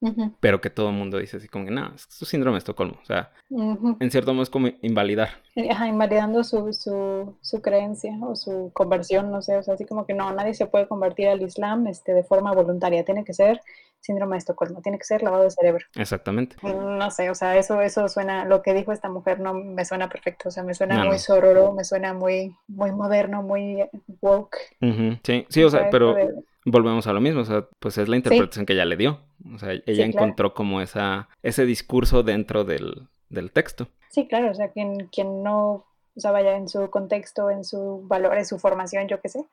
[0.41, 2.99] pero que todo el mundo dice así como que no, es su síndrome de Estocolmo.
[3.01, 5.44] O sea, en cierto modo es como invalidar.
[5.71, 10.05] Ajá, invalidando su, su, su, creencia o su conversión, no sé, o sea, así como
[10.05, 13.61] que no, nadie se puede convertir al Islam este, de forma voluntaria, tiene que ser
[14.01, 15.87] síndrome de Estocolmo, tiene que ser lavado de cerebro.
[15.95, 16.57] Exactamente.
[16.63, 20.09] No sé, o sea, eso, eso suena, lo que dijo esta mujer no me suena
[20.09, 23.85] perfecto, o sea, me suena muy sororo, me suena muy, muy moderno, muy
[24.21, 24.59] woke.
[25.23, 26.17] Sí, sí, o sea, pero
[26.65, 29.21] volvemos a lo mismo, o sea, pues es la interpretación que ella le dio.
[29.55, 33.89] O sea, ella encontró como esa, ese discurso dentro del, del texto.
[34.11, 35.85] Sí, claro, o sea, quien, quien no
[36.17, 39.45] o sea, vaya en su contexto, en su valor, en su formación, yo qué sé.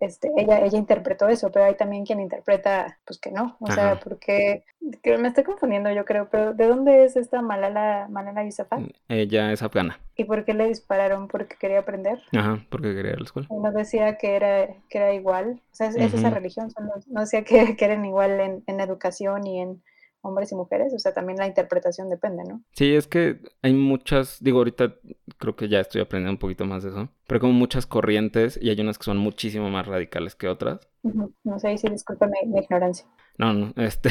[0.00, 4.00] este, ella, ella interpretó eso, pero hay también quien interpreta, pues que no, o sea,
[4.00, 8.80] porque me estoy confundiendo yo creo, pero ¿de dónde es esta Malala, Malala Yousafzai?
[8.80, 9.98] Mm, ella es afgana.
[10.14, 11.26] ¿Y por qué le dispararon?
[11.26, 12.20] ¿Porque quería aprender?
[12.36, 13.48] Ajá, porque quería ir a la escuela.
[13.50, 16.70] No decía que era, que era igual, o sea, es, esa religión,
[17.08, 19.82] no decía que, que eran igual en, en educación y en
[20.24, 22.62] hombres y mujeres, o sea, también la interpretación depende, ¿no?
[22.72, 24.94] Sí, es que hay muchas, digo, ahorita
[25.38, 28.70] creo que ya estoy aprendiendo un poquito más de eso, pero como muchas corrientes y
[28.70, 30.88] hay unas que son muchísimo más radicales que otras.
[31.02, 33.06] No sé, sí, disculpa mi, ignorancia.
[33.36, 34.10] No, no, este,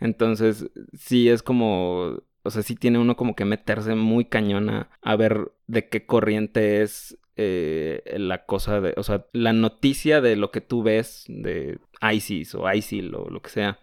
[0.00, 5.16] entonces sí es como, o sea, sí tiene uno como que meterse muy cañona a
[5.16, 10.50] ver de qué corriente es eh, la cosa de, o sea, la noticia de lo
[10.50, 11.78] que tú ves de
[12.10, 13.78] ISIS o ISIL o lo que sea.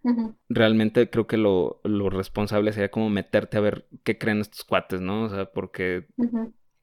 [0.50, 5.24] Realmente creo que lo, responsable sería como meterte a ver qué creen estos cuates, ¿no?
[5.24, 6.08] O sea, porque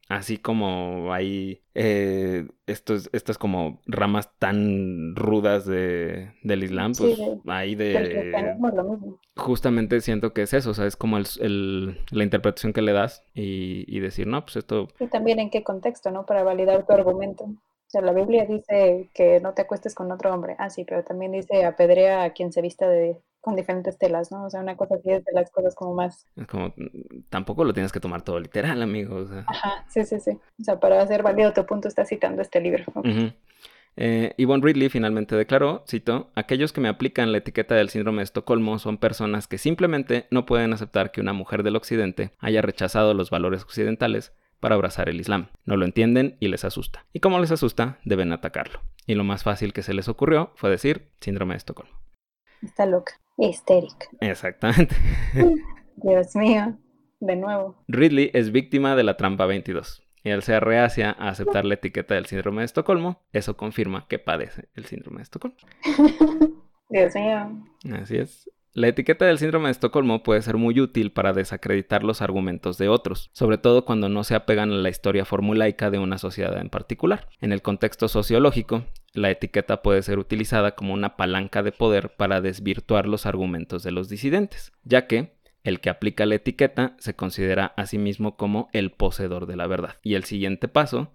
[0.08, 7.74] así como hay eh, estos, estas como ramas tan rudas de, del Islam, pues hay
[7.74, 8.32] de...
[9.36, 13.24] Justamente siento que es eso, o sea, es como el, la interpretación que le das
[13.34, 14.88] y, y decir, no, pues esto...
[15.00, 16.24] Y también en qué contexto, ¿no?
[16.24, 17.46] Para validar tu argumento.
[17.86, 20.56] O sea, la Biblia dice que no te acuestes con otro hombre.
[20.58, 24.44] Ah, sí, pero también dice apedrea a quien se vista de, con diferentes telas, ¿no?
[24.44, 26.26] O sea, una cosa así es de las cosas como más...
[26.34, 29.24] Es como, mm, tampoco lo tienes que tomar todo literal, amigo.
[29.46, 30.32] Ajá, sí, sí, sí.
[30.60, 32.84] O sea, para hacer válido tu punto, está citando este libro.
[33.96, 38.24] Eh, Yvonne Ridley finalmente declaró, cito, aquellos que me aplican la etiqueta del síndrome de
[38.24, 43.14] Estocolmo son personas que simplemente no pueden aceptar que una mujer del occidente haya rechazado
[43.14, 45.48] los valores occidentales para abrazar el Islam.
[45.64, 47.06] No lo entienden y les asusta.
[47.12, 48.80] Y como les asusta, deben atacarlo.
[49.06, 51.96] Y lo más fácil que se les ocurrió fue decir síndrome de Estocolmo.
[52.62, 54.06] Está loca, histérica.
[54.20, 54.96] Exactamente.
[55.96, 56.78] Dios mío,
[57.20, 57.82] de nuevo.
[57.88, 60.02] Ridley es víctima de la trampa 22.
[60.24, 64.18] Y al ser reacia a aceptar la etiqueta del síndrome de Estocolmo, eso confirma que
[64.18, 65.56] padece el síndrome de Estocolmo.
[66.88, 67.64] Dios mío.
[67.92, 68.50] Así es.
[68.76, 72.90] La etiqueta del síndrome de Estocolmo puede ser muy útil para desacreditar los argumentos de
[72.90, 76.68] otros, sobre todo cuando no se apegan a la historia formulaica de una sociedad en
[76.68, 77.26] particular.
[77.40, 82.42] En el contexto sociológico, la etiqueta puede ser utilizada como una palanca de poder para
[82.42, 85.32] desvirtuar los argumentos de los disidentes, ya que
[85.64, 89.66] el que aplica la etiqueta se considera a sí mismo como el poseedor de la
[89.66, 89.96] verdad.
[90.02, 91.14] Y el siguiente paso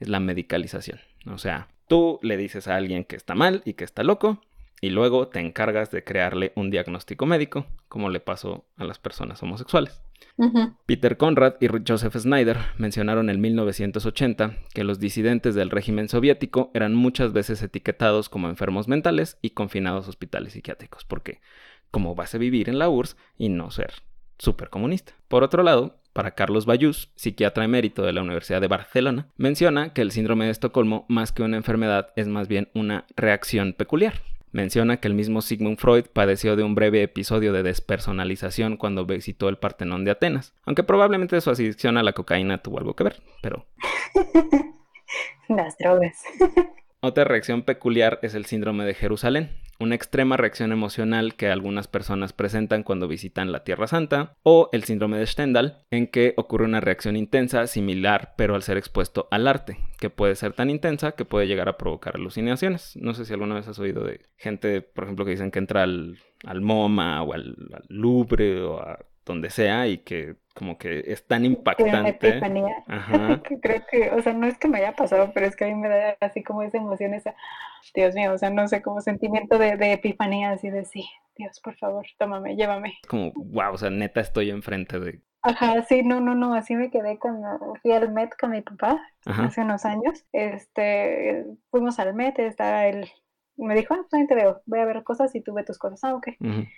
[0.00, 1.00] es la medicalización.
[1.26, 4.40] O sea, tú le dices a alguien que está mal y que está loco,
[4.82, 9.40] y luego te encargas de crearle un diagnóstico médico, como le pasó a las personas
[9.42, 10.02] homosexuales.
[10.86, 16.94] Peter Conrad y Joseph Snyder mencionaron en 1980 que los disidentes del régimen soviético eran
[16.94, 21.40] muchas veces etiquetados como enfermos mentales y confinados a hospitales psiquiátricos, porque
[21.92, 23.92] como vas a vivir en la URSS y no ser
[24.36, 25.12] súper comunista.
[25.28, 30.02] Por otro lado, para Carlos Bayús, psiquiatra emérito de la Universidad de Barcelona, menciona que
[30.02, 34.14] el síndrome de Estocolmo, más que una enfermedad, es más bien una reacción peculiar,
[34.52, 39.48] Menciona que el mismo Sigmund Freud padeció de un breve episodio de despersonalización cuando visitó
[39.48, 43.22] el Partenón de Atenas, aunque probablemente su adicción a la cocaína tuvo algo que ver,
[43.40, 43.66] pero...
[45.48, 46.22] Las drogas.
[47.04, 49.50] Otra reacción peculiar es el síndrome de Jerusalén,
[49.80, 54.84] una extrema reacción emocional que algunas personas presentan cuando visitan la Tierra Santa, o el
[54.84, 59.48] síndrome de Stendhal, en que ocurre una reacción intensa similar pero al ser expuesto al
[59.48, 62.94] arte, que puede ser tan intensa que puede llegar a provocar alucinaciones.
[62.94, 65.82] No sé si alguna vez has oído de gente, por ejemplo, que dicen que entra
[65.82, 66.20] al,
[66.60, 71.44] MoMA o al, al Louvre o a donde sea y que como que es tan
[71.44, 72.40] impactante.
[72.86, 73.42] Ajá.
[73.60, 75.74] creo que, o sea, no es que me haya pasado, pero es que a mí
[75.74, 77.34] me da así como esa emoción, esa,
[77.94, 81.60] Dios mío, o sea, no sé, como sentimiento de, de epifanía, así de sí, Dios,
[81.60, 82.98] por favor, tómame, llévame.
[83.08, 85.20] Como, wow, o sea, neta estoy enfrente de...
[85.42, 89.02] Ajá, sí, no, no, no, así me quedé cuando fui al Met con mi papá
[89.24, 90.24] hace unos años.
[90.30, 93.10] Este, fuimos al Met, estaba el
[93.56, 95.78] me dijo, ah, pues ahí te veo, voy a ver cosas y tú ve tus
[95.78, 96.02] cosas.
[96.04, 96.28] Ah, ok.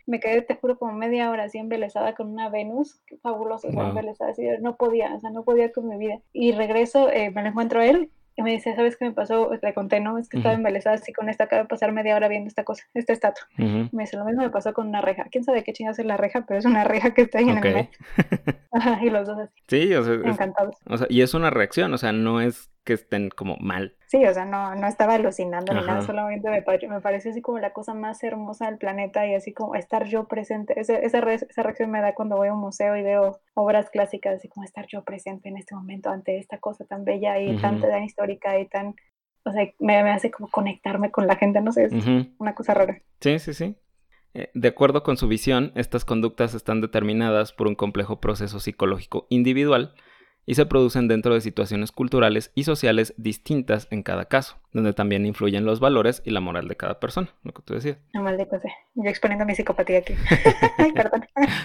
[0.06, 4.30] Me quedé, te juro, como media hora así embelesada con una Venus, qué fabuloso, embelesada,
[4.30, 6.20] así, no podía, o sea, no podía con mi vida.
[6.32, 9.50] Y regreso, eh, me lo encuentro a él y me dice, ¿sabes qué me pasó?
[9.62, 10.18] Le conté, ¿no?
[10.18, 12.82] Es que estaba embelesada así con esta, acaba de pasar media hora viendo esta cosa,
[12.92, 13.46] esta estatua.
[13.56, 15.26] Me dice, lo mismo me pasó con una reja.
[15.30, 16.44] ¿Quién sabe qué chingas es la reja?
[16.46, 17.88] Pero es una reja que está ahí en el.
[18.72, 19.54] Ajá, y los dos así.
[19.68, 20.76] Sí, o sea, encantados.
[20.84, 23.96] o sea, y es una reacción, o sea, no es que estén como mal.
[24.06, 27.58] Sí, o sea, no, no estaba alucinando ni nada, solamente me, me pareció así como
[27.58, 30.78] la cosa más hermosa del planeta y así como estar yo presente.
[30.78, 34.36] Esa, esa, esa reacción me da cuando voy a un museo y veo obras clásicas,
[34.36, 37.80] así como estar yo presente en este momento ante esta cosa tan bella y tan,
[37.80, 38.94] tan histórica y tan,
[39.44, 41.92] o sea, me, me, hace como conectarme con la gente, no sé, es
[42.38, 43.00] una cosa rara.
[43.20, 43.76] Sí, sí, sí.
[44.34, 49.26] Eh, de acuerdo con su visión, estas conductas están determinadas por un complejo proceso psicológico
[49.30, 49.94] individual
[50.46, 55.26] y se producen dentro de situaciones culturales y sociales distintas en cada caso, donde también
[55.26, 57.98] influyen los valores y la moral de cada persona, lo que tú decías.
[58.12, 58.72] No, maldito sea.
[58.94, 60.14] Yo exponiendo mi psicopatía aquí.
[60.94, 61.24] perdón.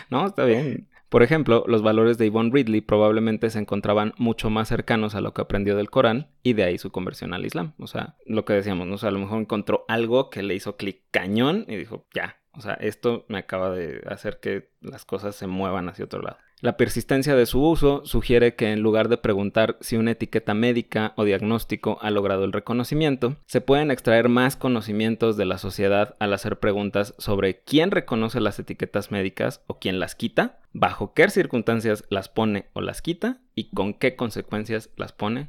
[0.09, 0.87] no, está bien.
[1.09, 5.33] Por ejemplo, los valores de Yvonne Ridley probablemente se encontraban mucho más cercanos a lo
[5.33, 7.73] que aprendió del Corán y de ahí su conversión al Islam.
[7.79, 8.93] O sea, lo que decíamos, ¿no?
[8.93, 12.37] o sea, a lo mejor encontró algo que le hizo clic cañón y dijo, ya,
[12.53, 16.37] o sea, esto me acaba de hacer que las cosas se muevan hacia otro lado.
[16.61, 21.13] La persistencia de su uso sugiere que en lugar de preguntar si una etiqueta médica
[21.15, 26.33] o diagnóstico ha logrado el reconocimiento, se pueden extraer más conocimientos de la sociedad al
[26.33, 32.03] hacer preguntas sobre quién reconoce las etiquetas médicas o quién las quita, bajo qué circunstancias
[32.09, 35.47] las pone o las quita y con qué consecuencias las pone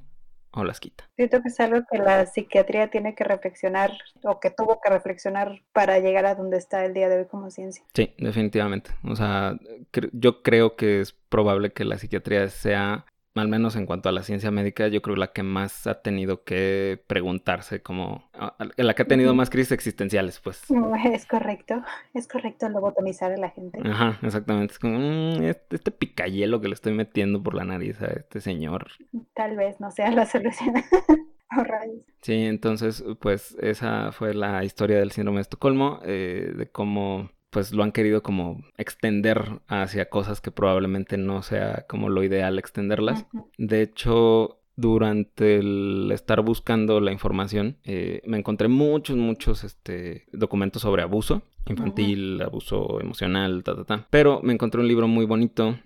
[0.53, 1.09] o las quita.
[1.17, 3.93] Siento que es algo que la psiquiatría tiene que reflexionar
[4.23, 7.51] o que tuvo que reflexionar para llegar a donde está el día de hoy como
[7.51, 7.85] ciencia.
[7.95, 8.91] Sí, definitivamente.
[9.05, 9.57] O sea,
[10.13, 14.23] yo creo que es probable que la psiquiatría sea al menos en cuanto a la
[14.23, 18.29] ciencia médica, yo creo la que más ha tenido que preguntarse como,
[18.77, 20.65] la que ha tenido más crisis existenciales, pues.
[21.13, 21.83] Es correcto,
[22.15, 23.81] es correcto lobotomizar a la gente.
[23.85, 24.73] Ajá, exactamente.
[24.73, 28.41] Es como, mm, este, este, picayelo que le estoy metiendo por la nariz a este
[28.41, 28.89] señor.
[29.35, 30.75] Tal vez no sea la solución.
[32.23, 37.73] sí, entonces, pues esa fue la historia del síndrome de Estocolmo, eh, de cómo pues
[37.73, 43.27] lo han querido como extender hacia cosas que probablemente no sea como lo ideal extenderlas.
[43.59, 50.83] De hecho, durante el estar buscando la información, eh, me encontré muchos, muchos este, documentos
[50.83, 54.07] sobre abuso infantil, abuso emocional, ta, ta, ta.
[54.11, 55.79] Pero me encontré un libro muy bonito,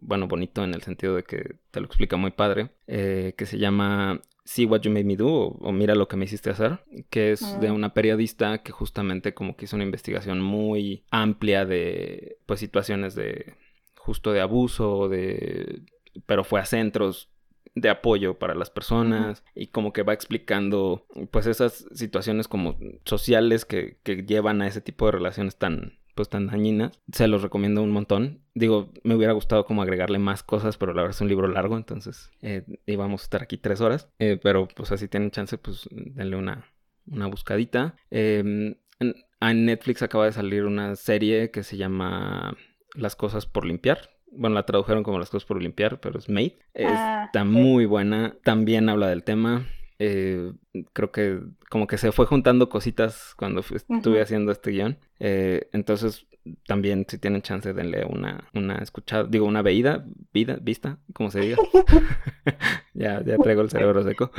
[0.00, 3.58] bueno, bonito en el sentido de que te lo explica muy padre, eh, que se
[3.58, 4.20] llama
[4.50, 7.60] See What You Made Me Do o, Mira lo que me hiciste hacer, que es
[7.60, 7.72] de ah.
[7.72, 13.54] una periodista que justamente como que hizo una investigación muy amplia de pues situaciones de
[13.96, 15.82] justo de abuso, de
[16.26, 17.30] pero fue a centros
[17.76, 23.64] de apoyo para las personas y como que va explicando pues esas situaciones como sociales
[23.64, 26.98] que, que llevan a ese tipo de relaciones tan pues tan dañinas.
[27.12, 28.40] Se los recomiendo un montón.
[28.54, 31.76] Digo, me hubiera gustado como agregarle más cosas, pero la verdad es un libro largo,
[31.76, 34.08] entonces eh, íbamos a estar aquí tres horas.
[34.18, 36.64] Eh, pero pues así tienen chance, pues denle una,
[37.06, 37.96] una buscadita.
[38.10, 42.56] Em, en, Netflix acaba de salir una serie que se llama
[42.94, 44.10] Las cosas por limpiar.
[44.32, 46.58] Bueno, la tradujeron como Las cosas por limpiar, pero es Made.
[46.84, 48.36] Ah, Está muy buena.
[48.44, 49.66] También habla del tema.
[50.02, 50.54] Eh,
[50.94, 54.96] creo que como que se fue juntando cositas cuando estuve haciendo este guion.
[55.18, 56.26] Eh, entonces,
[56.66, 61.40] también si tienen chance, denle una, una escuchada, digo, una veída, vida, vista, como se
[61.40, 61.58] diga.
[62.94, 64.32] ya, ya traigo el cerebro seco.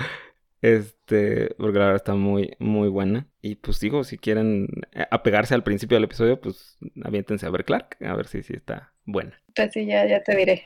[0.64, 3.28] Este, porque la verdad está muy, muy buena.
[3.44, 7.66] Y pues digo, si quieren eh, apegarse al principio del episodio, pues aviéntense a ver
[7.66, 9.40] Clark, a ver si, si está buena.
[9.56, 10.64] Pues sí, ya, ya te diré.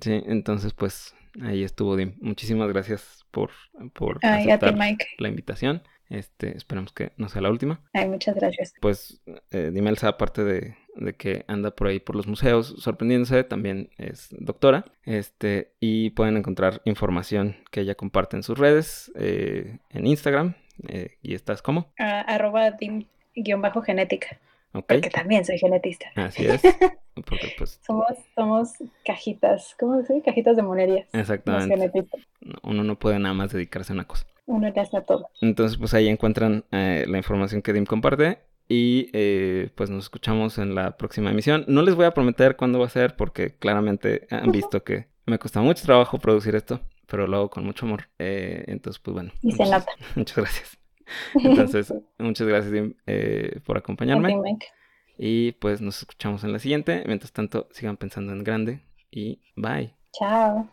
[0.00, 2.14] Sí, entonces pues ahí estuvo Dim.
[2.20, 3.50] Muchísimas gracias por,
[3.92, 4.74] por aceptar
[5.18, 5.82] la invitación.
[6.12, 7.80] Este, esperamos que no sea la última.
[7.94, 8.74] Ay, muchas gracias.
[8.82, 13.88] Pues eh, Dimelsa, aparte de, de, que anda por ahí por los museos sorprendiéndose, también
[13.96, 14.84] es doctora.
[15.04, 20.54] Este, y pueden encontrar información que ella comparte en sus redes, eh, en Instagram.
[20.88, 21.92] Eh, ¿Y estás cómo?
[21.98, 24.38] Uh, arroba dim-genética.
[24.72, 26.06] Porque también soy genetista.
[26.16, 26.62] Así es.
[27.14, 27.78] Porque pues...
[27.86, 28.72] somos, somos
[29.04, 30.24] cajitas, ¿cómo se dice?
[30.24, 31.06] Cajitas de monerías.
[31.12, 32.06] Exactamente.
[32.62, 34.26] Uno no puede nada más dedicarse a una cosa.
[34.46, 35.28] Uno le hace a todo.
[35.40, 38.38] Entonces, pues ahí encuentran eh, la información que Dim comparte.
[38.68, 41.64] Y eh, pues nos escuchamos en la próxima emisión.
[41.68, 45.38] No les voy a prometer cuándo va a ser porque claramente han visto que me
[45.38, 48.08] cuesta mucho trabajo producir esto, pero lo hago con mucho amor.
[48.18, 49.32] Eh, entonces, pues bueno.
[49.42, 49.86] Y se nota.
[50.14, 50.81] Muchas gracias.
[51.34, 54.34] Entonces, muchas gracias eh, por acompañarme.
[55.18, 57.04] Y pues nos escuchamos en la siguiente.
[57.06, 58.80] Mientras tanto, sigan pensando en grande
[59.10, 59.94] y bye.
[60.12, 60.68] Chao.